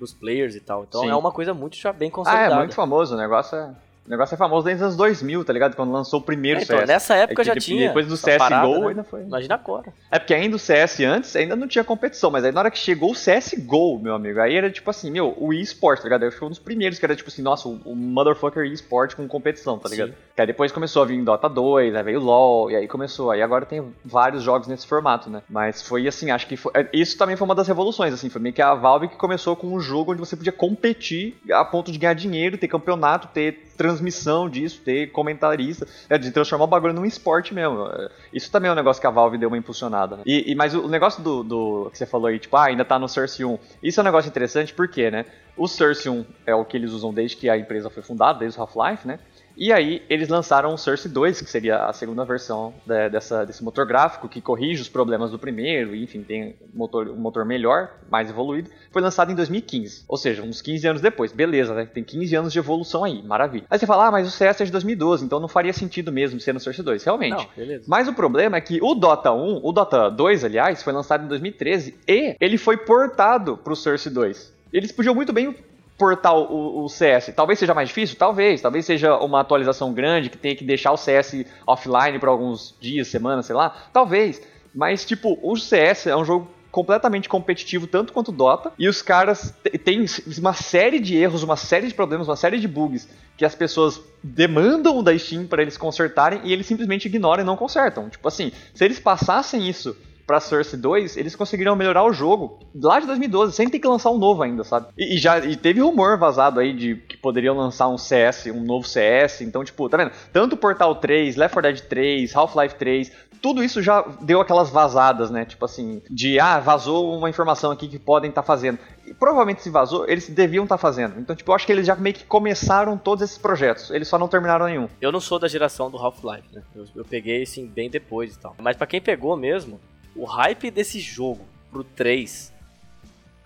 [0.00, 0.84] Os players e tal.
[0.84, 1.10] Então Sim.
[1.10, 2.54] é uma coisa muito já bem consolidada.
[2.54, 3.14] Ah, é muito famoso.
[3.14, 3.74] O negócio é
[4.06, 5.76] o negócio é famoso desde os anos 2000, tá ligado?
[5.76, 6.88] Quando lançou o primeiro é, então, CS.
[6.88, 7.88] Nessa época é já tinha.
[7.88, 8.88] Depois do CSGO parada, né?
[8.88, 9.22] ainda foi.
[9.22, 9.92] Imagina agora.
[10.10, 12.78] É porque ainda o CS antes ainda não tinha competição, mas aí na hora que
[12.78, 16.24] chegou o CSGO, meu amigo, aí era tipo assim, meu, o eSport, tá ligado?
[16.24, 19.78] Eu fui um dos primeiros que era tipo assim, nossa, o, motherfucker eSport com competição,
[19.78, 20.10] tá ligado?
[20.10, 20.16] Sim.
[20.34, 23.30] Que aí depois começou a vir Dota 2, aí veio LoL, e aí começou.
[23.30, 25.42] Aí agora tem vários jogos nesse formato, né?
[25.48, 28.40] Mas foi assim, acho que foi, é, isso também foi uma das revoluções, assim, foi
[28.40, 31.92] meio que a Valve que começou com um jogo onde você podia competir a ponto
[31.92, 36.92] de ganhar dinheiro, ter campeonato, ter transmissão disso, ter comentarista, é, de transformar o bagulho
[36.92, 37.86] num esporte mesmo.
[37.86, 40.18] É, isso também é um negócio que a Valve deu uma impulsionada.
[40.18, 40.22] Né?
[40.26, 42.98] E, e, mas o negócio do, do, que você falou aí, tipo, ah, ainda tá
[42.98, 43.58] no Source 1.
[43.82, 45.24] Isso é um negócio interessante porque, né?
[45.56, 48.58] O Source 1 é o que eles usam desde que a empresa foi fundada, desde
[48.58, 49.18] o Half-Life, né?
[49.56, 53.62] E aí eles lançaram o Source 2, que seria a segunda versão de, dessa, desse
[53.62, 57.44] motor gráfico, que corrige os problemas do primeiro, e, enfim, tem um motor, um motor
[57.44, 58.70] melhor, mais evoluído.
[58.90, 61.32] Foi lançado em 2015, ou seja, uns 15 anos depois.
[61.32, 61.86] Beleza, né?
[61.86, 63.64] Tem 15 anos de evolução aí, maravilha.
[63.70, 66.40] Aí você fala, ah, mas o CS é de 2012, então não faria sentido mesmo
[66.40, 67.04] ser no Source 2.
[67.04, 67.36] Realmente.
[67.36, 67.84] Não, beleza.
[67.86, 71.28] Mas o problema é que o Dota 1, o Dota 2, aliás, foi lançado em
[71.28, 74.60] 2013 e ele foi portado para o Source 2.
[74.72, 75.54] Eles podiam muito bem
[76.00, 77.30] portar o, o, CS.
[77.36, 78.16] Talvez seja mais difícil?
[78.16, 78.62] Talvez.
[78.62, 83.08] Talvez seja uma atualização grande que tenha que deixar o CS offline por alguns dias,
[83.08, 83.76] semanas, sei lá.
[83.92, 84.40] Talvez.
[84.74, 89.52] Mas, tipo, o CS é um jogo completamente competitivo, tanto quanto Dota, e os caras
[89.84, 90.06] têm
[90.38, 94.00] uma série de erros, uma série de problemas, uma série de bugs que as pessoas
[94.22, 98.08] demandam da Steam para eles consertarem e eles simplesmente ignoram e não consertam.
[98.08, 99.96] Tipo assim, se eles passassem isso
[100.30, 104.12] pra Source 2, eles conseguiram melhorar o jogo lá de 2012, sem ter que lançar
[104.12, 104.86] um novo ainda, sabe?
[104.96, 108.62] E, e já e teve rumor vazado aí de que poderiam lançar um CS, um
[108.62, 109.40] novo CS.
[109.40, 110.12] Então, tipo, tá vendo?
[110.32, 113.10] Tanto Portal 3, Left 4 Dead 3, Half-Life 3,
[113.42, 115.44] tudo isso já deu aquelas vazadas, né?
[115.44, 118.78] Tipo assim, de ah, vazou uma informação aqui que podem estar tá fazendo.
[119.04, 121.18] E provavelmente se vazou, eles deviam estar tá fazendo.
[121.18, 123.90] Então, tipo, eu acho que eles já meio que começaram todos esses projetos.
[123.90, 124.88] Eles só não terminaram nenhum.
[125.00, 126.62] Eu não sou da geração do Half-Life, né?
[126.72, 128.54] Eu, eu, peguei, assim, bem depois e tal.
[128.60, 129.80] Mas para quem pegou mesmo,
[130.14, 132.52] o hype desse jogo pro 3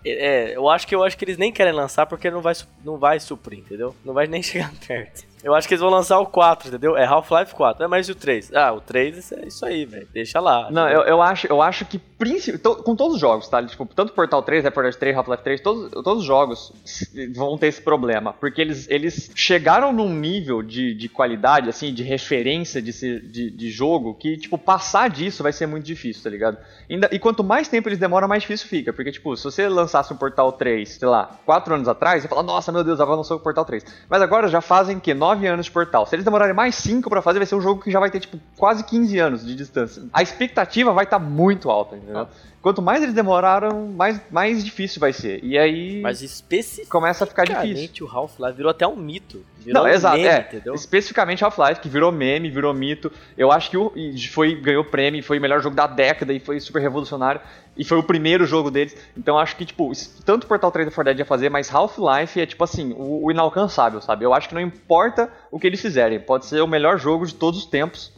[0.05, 2.97] é, eu acho que eu acho que eles nem querem lançar porque não vai, não
[2.97, 3.95] vai suprir, entendeu?
[4.05, 5.25] Não vai nem chegar perto.
[5.45, 6.97] Eu acho que eles vão lançar o 4, entendeu?
[6.97, 8.51] É Half-Life 4, é mais o 3.
[8.55, 10.07] Ah, o 3 é isso aí, velho.
[10.11, 10.71] Deixa lá.
[10.71, 12.01] Não, eu, eu, acho, eu acho que
[12.83, 13.61] com todos os jogos, tá?
[13.61, 16.73] Tipo, tanto Portal 3, Half-Life 3, Half-Life 3, todos, todos os jogos
[17.35, 18.33] vão ter esse problema.
[18.33, 23.69] Porque eles, eles chegaram num nível de, de qualidade, assim, de referência de, de, de
[23.69, 26.57] jogo, que, tipo, passar disso vai ser muito difícil, tá ligado?
[26.89, 28.93] E, quanto mais tempo eles demoram, mais difícil fica.
[28.93, 32.43] Porque, tipo, se você lançasse um Portal 3, sei lá, 4 anos atrás, você fala,
[32.43, 33.85] nossa, meu Deus, agora lançou o Portal 3.
[34.09, 36.05] Mas agora já fazem, que 9 anos de Portal.
[36.05, 38.19] Se eles demorarem mais 5 para fazer, vai ser um jogo que já vai ter,
[38.19, 40.03] tipo, quase 15 anos de distância.
[40.13, 42.21] A expectativa vai estar tá muito alta, entendeu?
[42.21, 42.27] Ah.
[42.65, 45.39] Quanto mais eles demoraram, mais, mais difícil vai ser.
[45.43, 46.01] E aí.
[46.01, 46.89] Mas especificamente.
[46.89, 48.07] Começa a ficar difícil.
[48.07, 49.45] o Half-Life virou até um mito.
[49.59, 50.17] Virou Não, um exato.
[50.17, 50.73] Meme, é, entendeu?
[50.73, 53.11] Especificamente Half-Life, que virou meme, virou mito.
[53.37, 53.93] Eu acho que o,
[54.31, 57.39] foi, ganhou prêmio, foi o melhor jogo da década e foi super revolucionário.
[57.77, 58.97] E foi o primeiro jogo deles.
[59.15, 59.91] Então acho que, tipo,
[60.25, 63.31] tanto Portal 3 da For Dead ia fazer, mas Half-Life é, tipo assim, o, o
[63.31, 64.25] inalcançável, sabe?
[64.25, 66.19] Eu acho que não importa o que eles fizerem.
[66.19, 68.11] Pode ser o melhor jogo de todos os tempos.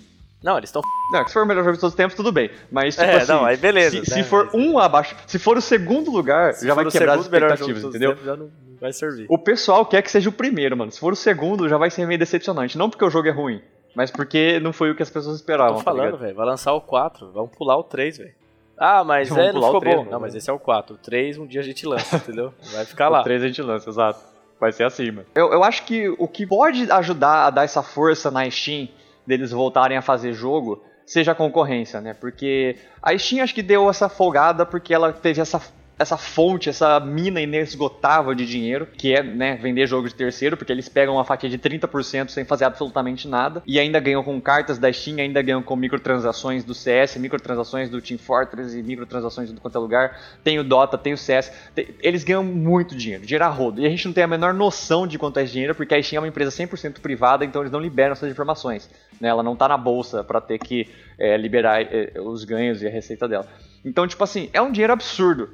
[0.43, 0.81] Não, eles estão.
[1.11, 2.51] Não, se for o melhor jogo de todos os tempos, tudo bem.
[2.71, 4.03] Mas, tipo é, assim, não, aí beleza.
[4.03, 4.17] Se, né?
[4.17, 5.15] se for um abaixo.
[5.25, 8.11] Se for o segundo lugar, se já vai quebrar as expectativas, entendeu?
[8.11, 9.25] Tempos, já não vai servir.
[9.29, 10.91] O pessoal quer que seja o primeiro, mano.
[10.91, 12.77] Se for o segundo, já vai ser meio decepcionante.
[12.77, 13.61] Não porque o jogo é ruim,
[13.95, 15.79] mas porque não foi o que as pessoas esperavam.
[15.79, 16.35] Tô tá falando, tá velho.
[16.35, 18.33] Vai lançar o 4, vamos pular o 3, velho.
[18.77, 20.03] Ah, mas é, não ficou 3, bom.
[20.05, 20.95] Não, não, mas esse é o 4.
[20.95, 22.53] O 3 um dia a gente lança, entendeu?
[22.73, 23.21] Vai ficar lá.
[23.21, 24.19] O 3 a gente lança, exato.
[24.59, 25.27] Vai ser assim, mano.
[25.35, 28.87] Eu, eu acho que o que pode ajudar a dar essa força na Steam
[29.27, 32.13] deles voltarem a fazer jogo seja a concorrência, né?
[32.13, 35.61] Porque a Steam acho que deu essa folgada porque ela teve essa
[35.97, 40.71] essa fonte, essa mina inesgotável de dinheiro, que é né, vender jogo de terceiro, porque
[40.71, 44.77] eles pegam uma fatia de 30% sem fazer absolutamente nada, e ainda ganham com cartas
[44.77, 49.59] da Steam, ainda ganham com microtransações do CS, microtransações do Team Fortress e microtransações do
[49.59, 50.19] quanto é lugar.
[50.43, 51.51] Tem o Dota, tem o CS.
[51.73, 53.81] Tem, eles ganham muito dinheiro, dinheiro a rodo.
[53.81, 56.17] E a gente não tem a menor noção de quanto é dinheiro, porque a Steam
[56.17, 58.89] é uma empresa 100% privada, então eles não liberam essas informações.
[59.19, 59.29] Né?
[59.29, 62.89] Ela não está na bolsa para ter que é, liberar é, os ganhos e a
[62.89, 63.47] receita dela.
[63.83, 65.49] Então, tipo assim, é um dinheiro absurdo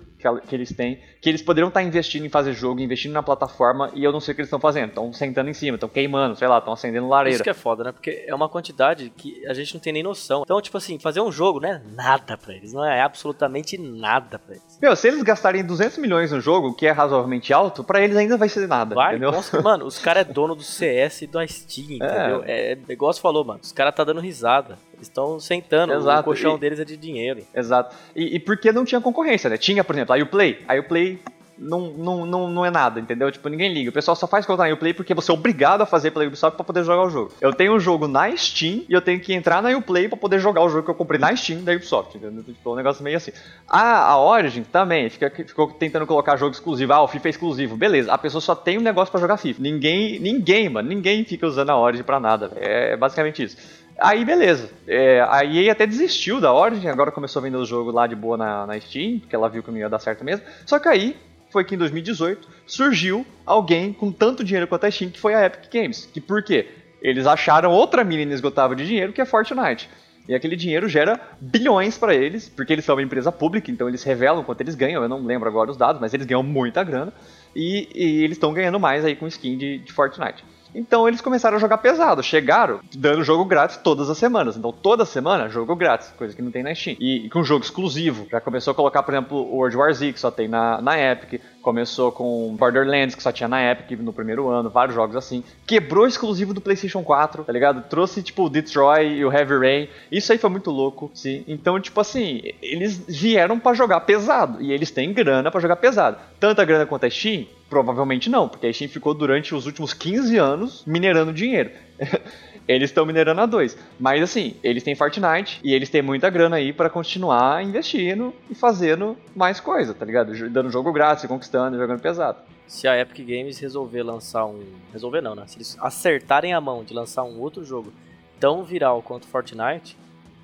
[0.47, 4.03] que, eles têm, que eles poderiam estar investindo em fazer jogo, investindo na plataforma, e
[4.03, 4.89] eu não sei o que eles estão fazendo.
[4.89, 7.35] Estão sentando em cima, estão queimando, sei lá, estão acendendo lareira.
[7.35, 7.91] Isso que é foda, né?
[7.91, 10.43] Porque é uma quantidade que a gente não tem nem noção.
[10.43, 14.39] Então, tipo assim, fazer um jogo não é nada pra eles, não é absolutamente nada
[14.39, 14.79] pra eles.
[14.81, 18.37] Meu, se eles gastarem 200 milhões no jogo, que é razoavelmente alto, pra eles ainda
[18.37, 19.31] vai ser nada, vai, entendeu?
[19.31, 21.95] Nossa, mano, os caras é dono do CS e do Steam, é.
[21.95, 22.43] entendeu?
[22.45, 26.21] É, é igual você falou, mano, os caras tá dando risada estão sentando, Exato.
[26.21, 27.45] o colchão e, deles é de dinheiro.
[27.53, 27.95] Exato.
[28.15, 29.57] E, e porque não tinha concorrência, né?
[29.57, 30.59] Tinha, por exemplo, a Uplay.
[30.67, 31.19] A Uplay
[31.57, 33.31] não, não, não, não é nada, entendeu?
[33.31, 33.89] Tipo, ninguém liga.
[33.89, 36.55] O pessoal só faz conta na Uplay porque você é obrigado a fazer pela Ubisoft
[36.55, 37.31] pra poder jogar o jogo.
[37.39, 40.39] Eu tenho um jogo na Steam e eu tenho que entrar na Uplay pra poder
[40.39, 42.43] jogar o jogo que eu comprei na Steam da Ubisoft, entendeu?
[42.43, 43.31] Tipo, um negócio meio assim.
[43.67, 46.93] Ah, a Origin também fica, ficou tentando colocar jogo exclusivo.
[46.93, 47.77] Ah, o FIFA é exclusivo.
[47.77, 49.61] Beleza, a pessoa só tem um negócio para jogar FIFA.
[49.61, 52.51] Ninguém, ninguém, mano, ninguém fica usando a Origin pra nada.
[52.55, 53.57] É, é basicamente isso.
[54.03, 54.69] Aí beleza.
[54.85, 58.17] É, a EA até desistiu da Origin, agora começou a vender o jogo lá de
[58.17, 60.45] boa na, na Steam, porque ela viu que não ia dar certo mesmo.
[60.65, 61.15] Só que aí
[61.49, 65.45] foi que em 2018 surgiu alguém com tanto dinheiro quanto a Steam, que foi a
[65.45, 66.05] Epic Games.
[66.13, 66.67] Que por quê?
[67.01, 69.89] Eles acharam outra mina inesgotável de dinheiro, que é Fortnite.
[70.27, 74.03] E aquele dinheiro gera bilhões para eles, porque eles são uma empresa pública, então eles
[74.03, 75.01] revelam quanto eles ganham.
[75.01, 77.13] Eu não lembro agora os dados, mas eles ganham muita grana.
[77.55, 80.43] E, e eles estão ganhando mais aí com skin de, de Fortnite.
[80.73, 84.57] Então eles começaram a jogar pesado, chegaram dando jogo grátis todas as semanas.
[84.57, 86.97] Então toda semana jogo grátis, coisa que não tem na Steam.
[86.99, 88.27] E, e com jogo exclusivo.
[88.29, 90.99] Já começou a colocar, por exemplo, o World War Z, que só tem na, na
[90.99, 91.41] Epic.
[91.63, 95.45] Começou com Borderlands, que só tinha na Epic no primeiro ano, vários jogos assim.
[95.65, 97.81] Quebrou exclusivo do PlayStation 4, tá ligado?
[97.89, 99.87] Trouxe, tipo, o Detroit e o Heavy Rain.
[100.11, 101.45] Isso aí foi muito louco, sim.
[101.47, 104.61] Então, tipo assim, eles vieram para jogar pesado.
[104.61, 106.17] E eles têm grana para jogar pesado.
[106.37, 110.37] Tanta grana quanto a Steam, provavelmente não, porque a Steam ficou durante os últimos 15
[110.37, 111.71] anos minerando dinheiro.
[112.67, 113.77] eles estão minerando a dois.
[113.99, 118.55] Mas assim, eles têm Fortnite e eles têm muita grana aí para continuar investindo e
[118.55, 120.33] fazendo mais coisa, tá ligado?
[120.49, 122.39] Dando jogo grátis, conquistando, jogando pesado.
[122.67, 124.63] Se a Epic Games resolver lançar um.
[124.91, 125.43] Resolver não, né?
[125.47, 127.91] Se eles acertarem a mão de lançar um outro jogo
[128.39, 129.97] tão viral quanto Fortnite,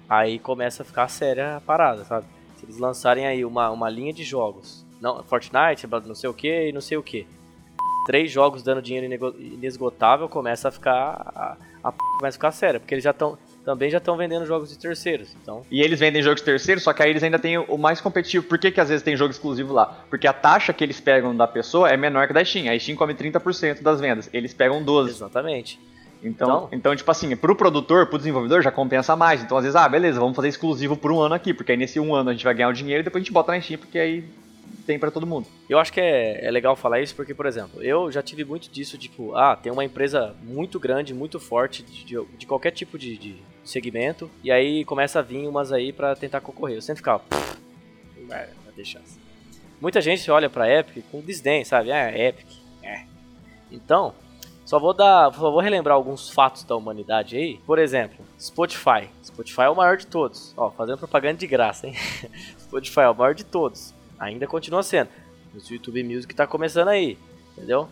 [0.07, 2.25] aí começa a ficar séria a parada, sabe?
[2.63, 6.71] eles lançarem aí uma, uma linha de jogos, não, Fortnite, não sei o que e
[6.71, 7.25] não sei o que.
[8.05, 11.57] Três jogos dando dinheiro inesgotável começa a ficar.
[11.83, 14.69] A, a começa a ficar séria, porque eles já estão também já estão vendendo jogos
[14.69, 15.29] de terceiros.
[15.41, 15.63] Então...
[15.69, 18.45] E eles vendem jogos de terceiros, só que aí eles ainda têm o mais competitivo.
[18.45, 19.85] Por que, que às vezes tem jogo exclusivo lá?
[20.09, 22.71] Porque a taxa que eles pegam da pessoa é menor que da Steam.
[22.73, 25.09] A Steam come 30% das vendas, eles pegam 12%.
[25.09, 25.79] Exatamente.
[26.23, 29.41] Então, então, então, tipo assim, pro produtor, pro desenvolvedor já compensa mais.
[29.41, 31.99] Então, às vezes, ah, beleza, vamos fazer exclusivo por um ano aqui, porque aí nesse
[31.99, 33.77] um ano a gente vai ganhar o dinheiro e depois a gente bota na Steam,
[33.77, 34.23] porque aí
[34.85, 35.47] tem para todo mundo.
[35.69, 38.69] Eu acho que é, é legal falar isso porque, por exemplo, eu já tive muito
[38.69, 42.97] disso, tipo, ah, tem uma empresa muito grande, muito forte, de, de, de qualquer tipo
[42.97, 46.77] de, de, segmento, e aí começa a vir umas aí para tentar concorrer.
[46.77, 47.23] Eu sempre ficava,
[48.27, 49.19] vai ter chance.
[49.79, 51.91] Muita gente olha pra Epic com desdém, sabe?
[51.91, 52.47] Ah, Epic,
[52.81, 53.03] é.
[53.71, 54.13] Então,
[54.65, 57.59] só vou dar, só vou relembrar alguns fatos da humanidade aí.
[57.65, 59.09] Por exemplo, Spotify.
[59.23, 60.53] Spotify é o maior de todos.
[60.55, 61.95] Ó, fazendo propaganda de graça, hein?
[62.59, 63.95] Spotify é o maior de todos.
[64.19, 65.09] Ainda continua sendo.
[65.53, 67.17] O YouTube Music tá começando aí,
[67.57, 67.87] entendeu?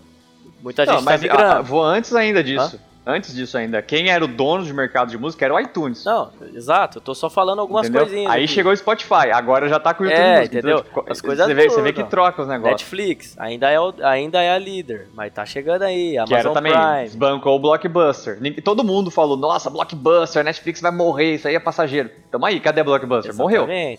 [0.61, 1.63] Muita gente Não, tá mas tá migrando.
[1.63, 2.75] vou antes ainda disso.
[2.75, 2.87] Hã?
[3.09, 6.03] Antes disso ainda, quem era o dono de mercado de música era o iTunes.
[6.03, 8.05] Não, exato, eu tô só falando algumas entendeu?
[8.05, 8.29] coisinhas.
[8.29, 8.53] Aí aqui.
[8.53, 10.57] chegou o Spotify, agora já tá com o YouTube é, Music.
[10.57, 10.79] Entendeu?
[10.79, 12.81] Então, tipo, As coisas você, vê, você vê que troca os negócios.
[12.81, 16.53] Netflix, ainda é, o, ainda é a líder, mas tá chegando aí, Amazon que era
[16.53, 17.17] também, Prime.
[17.17, 18.39] Bancou o Blockbuster.
[18.61, 22.09] Todo mundo falou, nossa, Blockbuster, Netflix vai morrer, isso aí é passageiro.
[22.29, 23.31] Tamo aí, cadê Blockbuster?
[23.31, 23.67] Exatamente.
[23.67, 23.97] Morreu.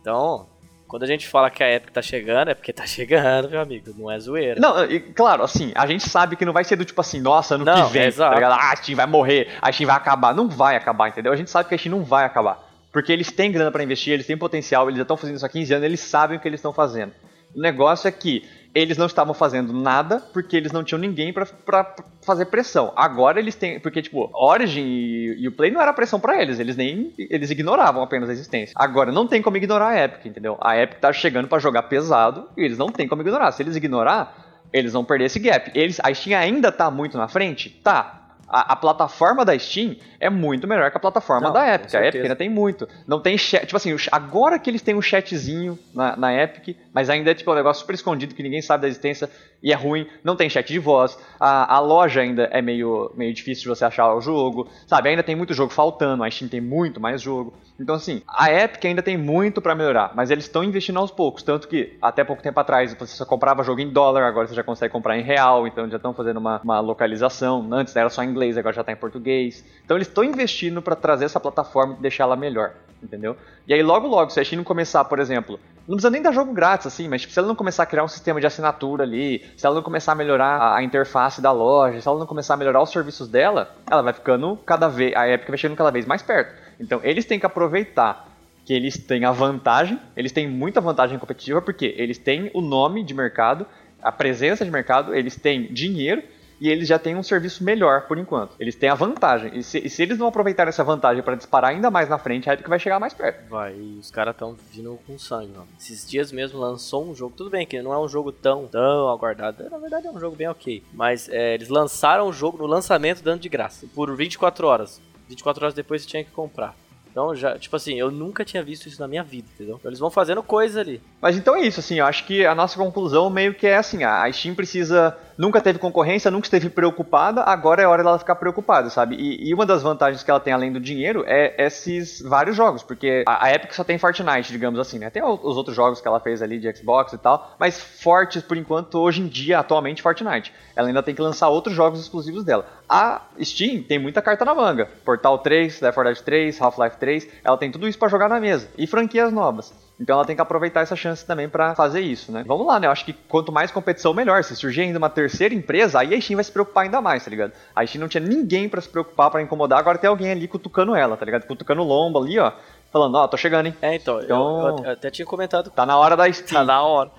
[0.00, 0.46] Então,
[0.88, 3.94] quando a gente fala que a Epic tá chegando, é porque tá chegando, meu amigo.
[3.96, 4.58] Não é zoeira.
[4.58, 7.54] Não, e, claro, assim, a gente sabe que não vai ser do tipo assim, nossa,
[7.54, 8.52] ano não, que vem, é tá ligado?
[8.52, 10.34] Ah, a Steam vai morrer, a Steam vai acabar.
[10.34, 11.32] Não vai acabar, entendeu?
[11.32, 12.66] A gente sabe que a Steam não vai acabar.
[12.90, 15.48] Porque eles têm grana para investir, eles têm potencial, eles já estão fazendo isso há
[15.48, 17.12] 15 anos, eles sabem o que eles estão fazendo.
[17.54, 21.94] O negócio é que eles não estavam fazendo nada porque eles não tinham ninguém para
[22.24, 22.92] fazer pressão.
[22.94, 26.58] Agora eles têm, porque tipo, Origin e, e o Play não era pressão para eles,
[26.58, 28.74] eles nem eles ignoravam apenas a existência.
[28.76, 30.56] Agora não tem como ignorar a Epic, entendeu?
[30.60, 33.52] A Epic tá chegando para jogar pesado e eles não tem como ignorar.
[33.52, 35.70] Se eles ignorar, eles vão perder esse gap.
[35.74, 37.70] Eles, a Steam ainda tá muito na frente?
[37.70, 41.94] Tá a, a, plataforma da Steam é muito melhor que a plataforma Não, da Epic.
[41.94, 42.88] A Epic ainda tem muito.
[43.06, 43.66] Não tem chat.
[43.66, 47.50] Tipo assim, agora que eles têm um chatzinho na, na Epic, mas ainda é tipo
[47.52, 49.28] um negócio super escondido que ninguém sabe da existência
[49.62, 50.06] e é ruim.
[50.24, 51.18] Não tem chat de voz.
[51.38, 54.68] A, a loja ainda é meio, meio difícil de você achar o jogo.
[54.86, 55.10] Sabe?
[55.10, 56.24] Ainda tem muito jogo faltando.
[56.24, 57.54] A Steam tem muito mais jogo.
[57.78, 61.42] Então, assim, a Epic ainda tem muito para melhorar, mas eles estão investindo aos poucos.
[61.42, 64.64] Tanto que até pouco tempo atrás você só comprava jogo em dólar, agora você já
[64.64, 65.66] consegue comprar em real.
[65.66, 67.68] Então já estão fazendo uma, uma localização.
[67.70, 69.64] Antes era só em inglês, agora já está em português.
[69.84, 72.72] Então eles estão investindo para trazer essa plataforma e deixar ela melhor,
[73.02, 73.36] entendeu?
[73.66, 76.52] E aí logo logo, se a Steam começar, por exemplo, não precisa nem dar jogo
[76.52, 79.44] grátis, assim, mas tipo, se ela não começar a criar um sistema de assinatura ali,
[79.56, 82.56] se ela não começar a melhorar a, interface da loja, se ela não começar a
[82.56, 86.06] melhorar os serviços dela, ela vai ficando cada vez, a Epic vai chegando cada vez
[86.06, 86.54] mais perto.
[86.78, 88.28] Então eles têm que aproveitar
[88.64, 93.02] que eles têm a vantagem, eles têm muita vantagem competitiva porque eles têm o nome
[93.02, 93.66] de mercado,
[94.02, 96.22] a presença de mercado, eles têm dinheiro
[96.60, 98.54] e eles já têm um serviço melhor por enquanto.
[98.58, 99.56] Eles têm a vantagem.
[99.56, 102.48] E se, e se eles não aproveitarem essa vantagem para disparar ainda mais na frente,
[102.48, 103.48] a Epic vai chegar mais perto.
[103.48, 105.68] Vai, e os caras estão vindo com sangue, mano.
[105.78, 109.08] Esses dias mesmo lançou um jogo, tudo bem que não é um jogo tão, tão
[109.08, 109.68] aguardado.
[109.70, 110.82] Na verdade é um jogo bem ok.
[110.92, 115.00] Mas é, eles lançaram o jogo no lançamento dando de graça, por 24 horas.
[115.28, 116.74] 24 horas depois você tinha que comprar.
[117.10, 119.76] Então, já, tipo assim, eu nunca tinha visto isso na minha vida, entendeu?
[119.76, 121.00] Então, eles vão fazendo coisa ali.
[121.20, 124.04] Mas então é isso, assim, eu acho que a nossa conclusão meio que é assim,
[124.04, 128.90] a Steam precisa nunca teve concorrência, nunca esteve preocupada, agora é hora dela ficar preocupada,
[128.90, 129.14] sabe?
[129.14, 132.82] E, e, uma das vantagens que ela tem além do dinheiro é esses vários jogos,
[132.82, 135.08] porque a, a Epic só tem Fortnite, digamos assim, né?
[135.08, 138.56] Tem os outros jogos que ela fez ali de Xbox e tal, mas fortes por
[138.56, 140.52] enquanto hoje em dia, atualmente Fortnite.
[140.74, 142.66] Ela ainda tem que lançar outros jogos exclusivos dela.
[142.88, 144.88] A Steam tem muita carta na manga.
[145.04, 148.40] Portal 3, Left 4 Dead 3, Half-Life 3, ela tem tudo isso para jogar na
[148.40, 148.68] mesa.
[148.76, 149.87] E franquias novas.
[150.00, 152.44] Então ela tem que aproveitar essa chance também para fazer isso, né?
[152.46, 152.86] Vamos lá, né?
[152.86, 154.44] Eu acho que quanto mais competição, melhor.
[154.44, 157.30] Se surgir ainda uma terceira empresa, aí a Steam vai se preocupar ainda mais, tá
[157.30, 157.52] ligado?
[157.74, 160.94] A Steam não tinha ninguém para se preocupar, para incomodar, agora tem alguém ali cutucando
[160.94, 161.46] ela, tá ligado?
[161.46, 162.52] Cutucando o lombo ali, ó.
[162.92, 163.74] Falando, ó, oh, tô chegando, hein?
[163.82, 165.68] É, então, então eu, eu, até tinha comentado.
[165.70, 166.60] Tá na hora da Steam.
[166.60, 167.10] Tá na hora.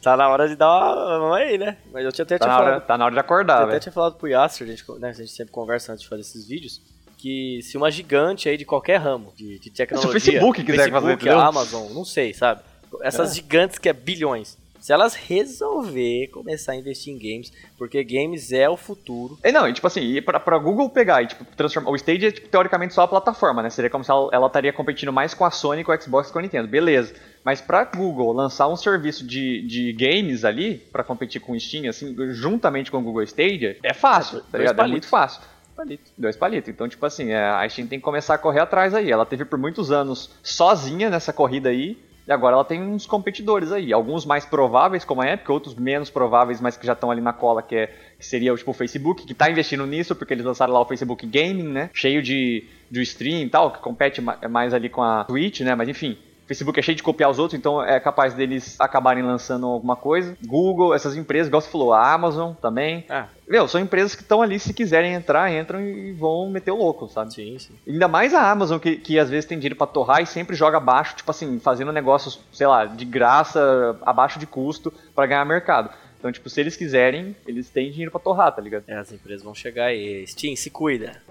[0.00, 1.76] Tá na hora de dar uma aí, né?
[1.92, 2.72] Mas eu tinha até tá tinha falado.
[2.74, 3.66] Hora, tá na hora de acordar, velho.
[3.66, 6.08] Eu até tinha falado pro Yasser, a gente, né, a gente sempre conversa antes de
[6.08, 6.80] fazer esses vídeos
[7.18, 10.90] que se uma gigante aí de qualquer ramo de, de tecnologia, se o Facebook quiser
[10.90, 12.62] Facebook, fazer, a Amazon, não sei, sabe?
[13.02, 13.34] Essas é.
[13.34, 14.56] gigantes que é bilhões.
[14.80, 19.36] Se elas resolver começar a investir em games, porque games é o futuro.
[19.42, 21.90] É, não, e tipo assim, e pra, pra Google pegar e tipo, transformar.
[21.90, 23.70] O Stadia é tipo, teoricamente só a plataforma, né?
[23.70, 26.32] Seria como se ela, ela estaria competindo mais com a Sony, com o Xbox e
[26.32, 26.68] com a Nintendo.
[26.68, 27.12] Beleza.
[27.44, 31.88] Mas pra Google lançar um serviço de, de games ali, para competir com o Steam,
[31.88, 34.80] assim, juntamente com o Google Stadia, é fácil, tá ligado?
[34.80, 35.42] É muito fácil.
[35.78, 36.10] Palito.
[36.18, 36.68] Dois palitos.
[36.68, 39.12] Então, tipo assim, é, a Steam tem que começar a correr atrás aí.
[39.12, 43.70] Ela teve por muitos anos sozinha nessa corrida aí E agora ela tem uns competidores
[43.70, 47.20] aí, alguns mais prováveis, como a Epic, outros menos prováveis, mas que já estão ali
[47.20, 47.86] na cola, que, é,
[48.18, 51.24] que seria tipo, o Facebook, que está investindo nisso, porque eles lançaram lá o Facebook
[51.24, 51.90] Gaming, né?
[51.94, 55.76] Cheio de, de stream e tal, que compete mais ali com a Twitch, né?
[55.76, 56.18] Mas enfim,
[56.48, 60.36] Facebook é cheio de copiar os outros, então é capaz deles acabarem lançando alguma coisa.
[60.44, 63.04] Google, essas empresas, igual você falou, a Amazon também.
[63.08, 63.24] É.
[63.46, 67.06] Meu, são empresas que estão ali, se quiserem entrar, entram e vão meter o louco,
[67.06, 67.34] sabe?
[67.34, 67.74] Sim, sim.
[67.86, 70.78] Ainda mais a Amazon, que, que às vezes tem dinheiro pra torrar e sempre joga
[70.78, 75.90] abaixo, tipo assim, fazendo negócios, sei lá, de graça, abaixo de custo, para ganhar mercado.
[76.18, 78.84] Então, tipo, se eles quiserem, eles têm dinheiro pra torrar, tá ligado?
[78.88, 80.26] É, as empresas vão chegar aí.
[80.26, 81.22] Steam, se cuida.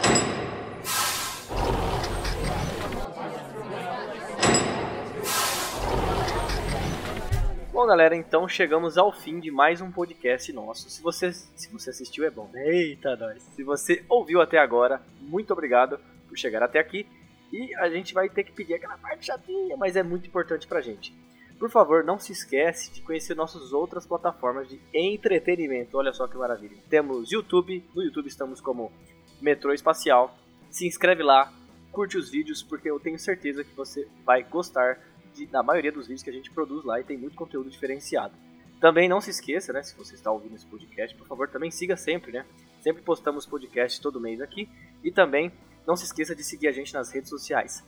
[7.77, 10.89] Bom, galera, então chegamos ao fim de mais um podcast nosso.
[10.89, 12.49] Se você, se você assistiu, é bom.
[12.55, 13.43] Eita, nós.
[13.55, 17.05] Se você ouviu até agora, muito obrigado por chegar até aqui.
[17.53, 20.81] E a gente vai ter que pedir aquela parte chatinha, mas é muito importante pra
[20.81, 21.13] gente.
[21.59, 25.99] Por favor, não se esquece de conhecer nossas outras plataformas de entretenimento.
[25.99, 26.77] Olha só que maravilha.
[26.89, 28.91] Temos YouTube, no YouTube estamos como
[29.39, 30.35] Metrô Espacial.
[30.71, 31.53] Se inscreve lá,
[31.91, 34.97] curte os vídeos, porque eu tenho certeza que você vai gostar
[35.37, 38.33] de, da maioria dos vídeos que a gente produz lá e tem muito conteúdo diferenciado.
[38.79, 41.97] Também não se esqueça, né, se você está ouvindo esse podcast, por favor, também siga
[41.97, 42.45] sempre, né?
[42.81, 44.69] Sempre postamos podcast todo mês aqui
[45.03, 45.51] e também
[45.85, 47.83] não se esqueça de seguir a gente nas redes sociais.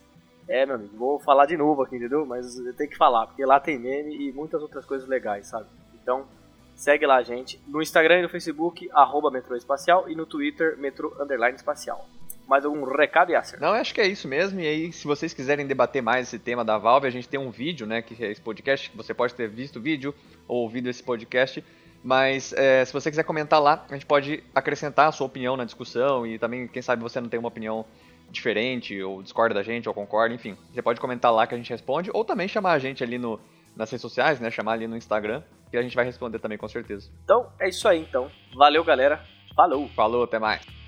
[0.48, 2.26] É, meu amigo, vou falar de novo aqui, entendeu?
[2.26, 5.66] Mas eu tenho que falar, porque lá tem meme e muitas outras coisas legais, sabe?
[6.02, 6.26] Então,
[6.74, 10.76] segue lá a gente no Instagram e no Facebook, arroba Metrô Espacial e no Twitter,
[10.76, 12.04] Metrô Underline Espacial.
[12.50, 13.60] Mais algum recado, Yasser?
[13.60, 14.58] Não, acho que é isso mesmo.
[14.58, 17.48] E aí, se vocês quiserem debater mais esse tema da Valve, a gente tem um
[17.48, 20.12] vídeo, né, que é esse podcast, que você pode ter visto o vídeo
[20.48, 21.64] ou ouvido esse podcast.
[22.02, 25.64] Mas é, se você quiser comentar lá, a gente pode acrescentar a sua opinião na
[25.64, 27.84] discussão e também, quem sabe, você não tem uma opinião
[28.32, 30.56] diferente, ou discorda da gente, ou concorda, enfim.
[30.72, 33.38] Você pode comentar lá que a gente responde, ou também chamar a gente ali no,
[33.76, 34.50] nas redes sociais, né?
[34.50, 37.12] Chamar ali no Instagram, que a gente vai responder também, com certeza.
[37.22, 38.28] Então, é isso aí, então.
[38.56, 39.24] Valeu, galera.
[39.54, 39.88] Falou.
[39.90, 40.79] Falou, até mais.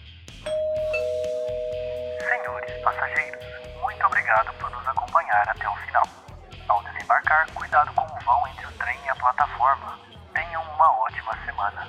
[7.54, 9.98] cuidado com o vão entre o trem e a plataforma.
[10.34, 11.88] Tenham uma ótima semana.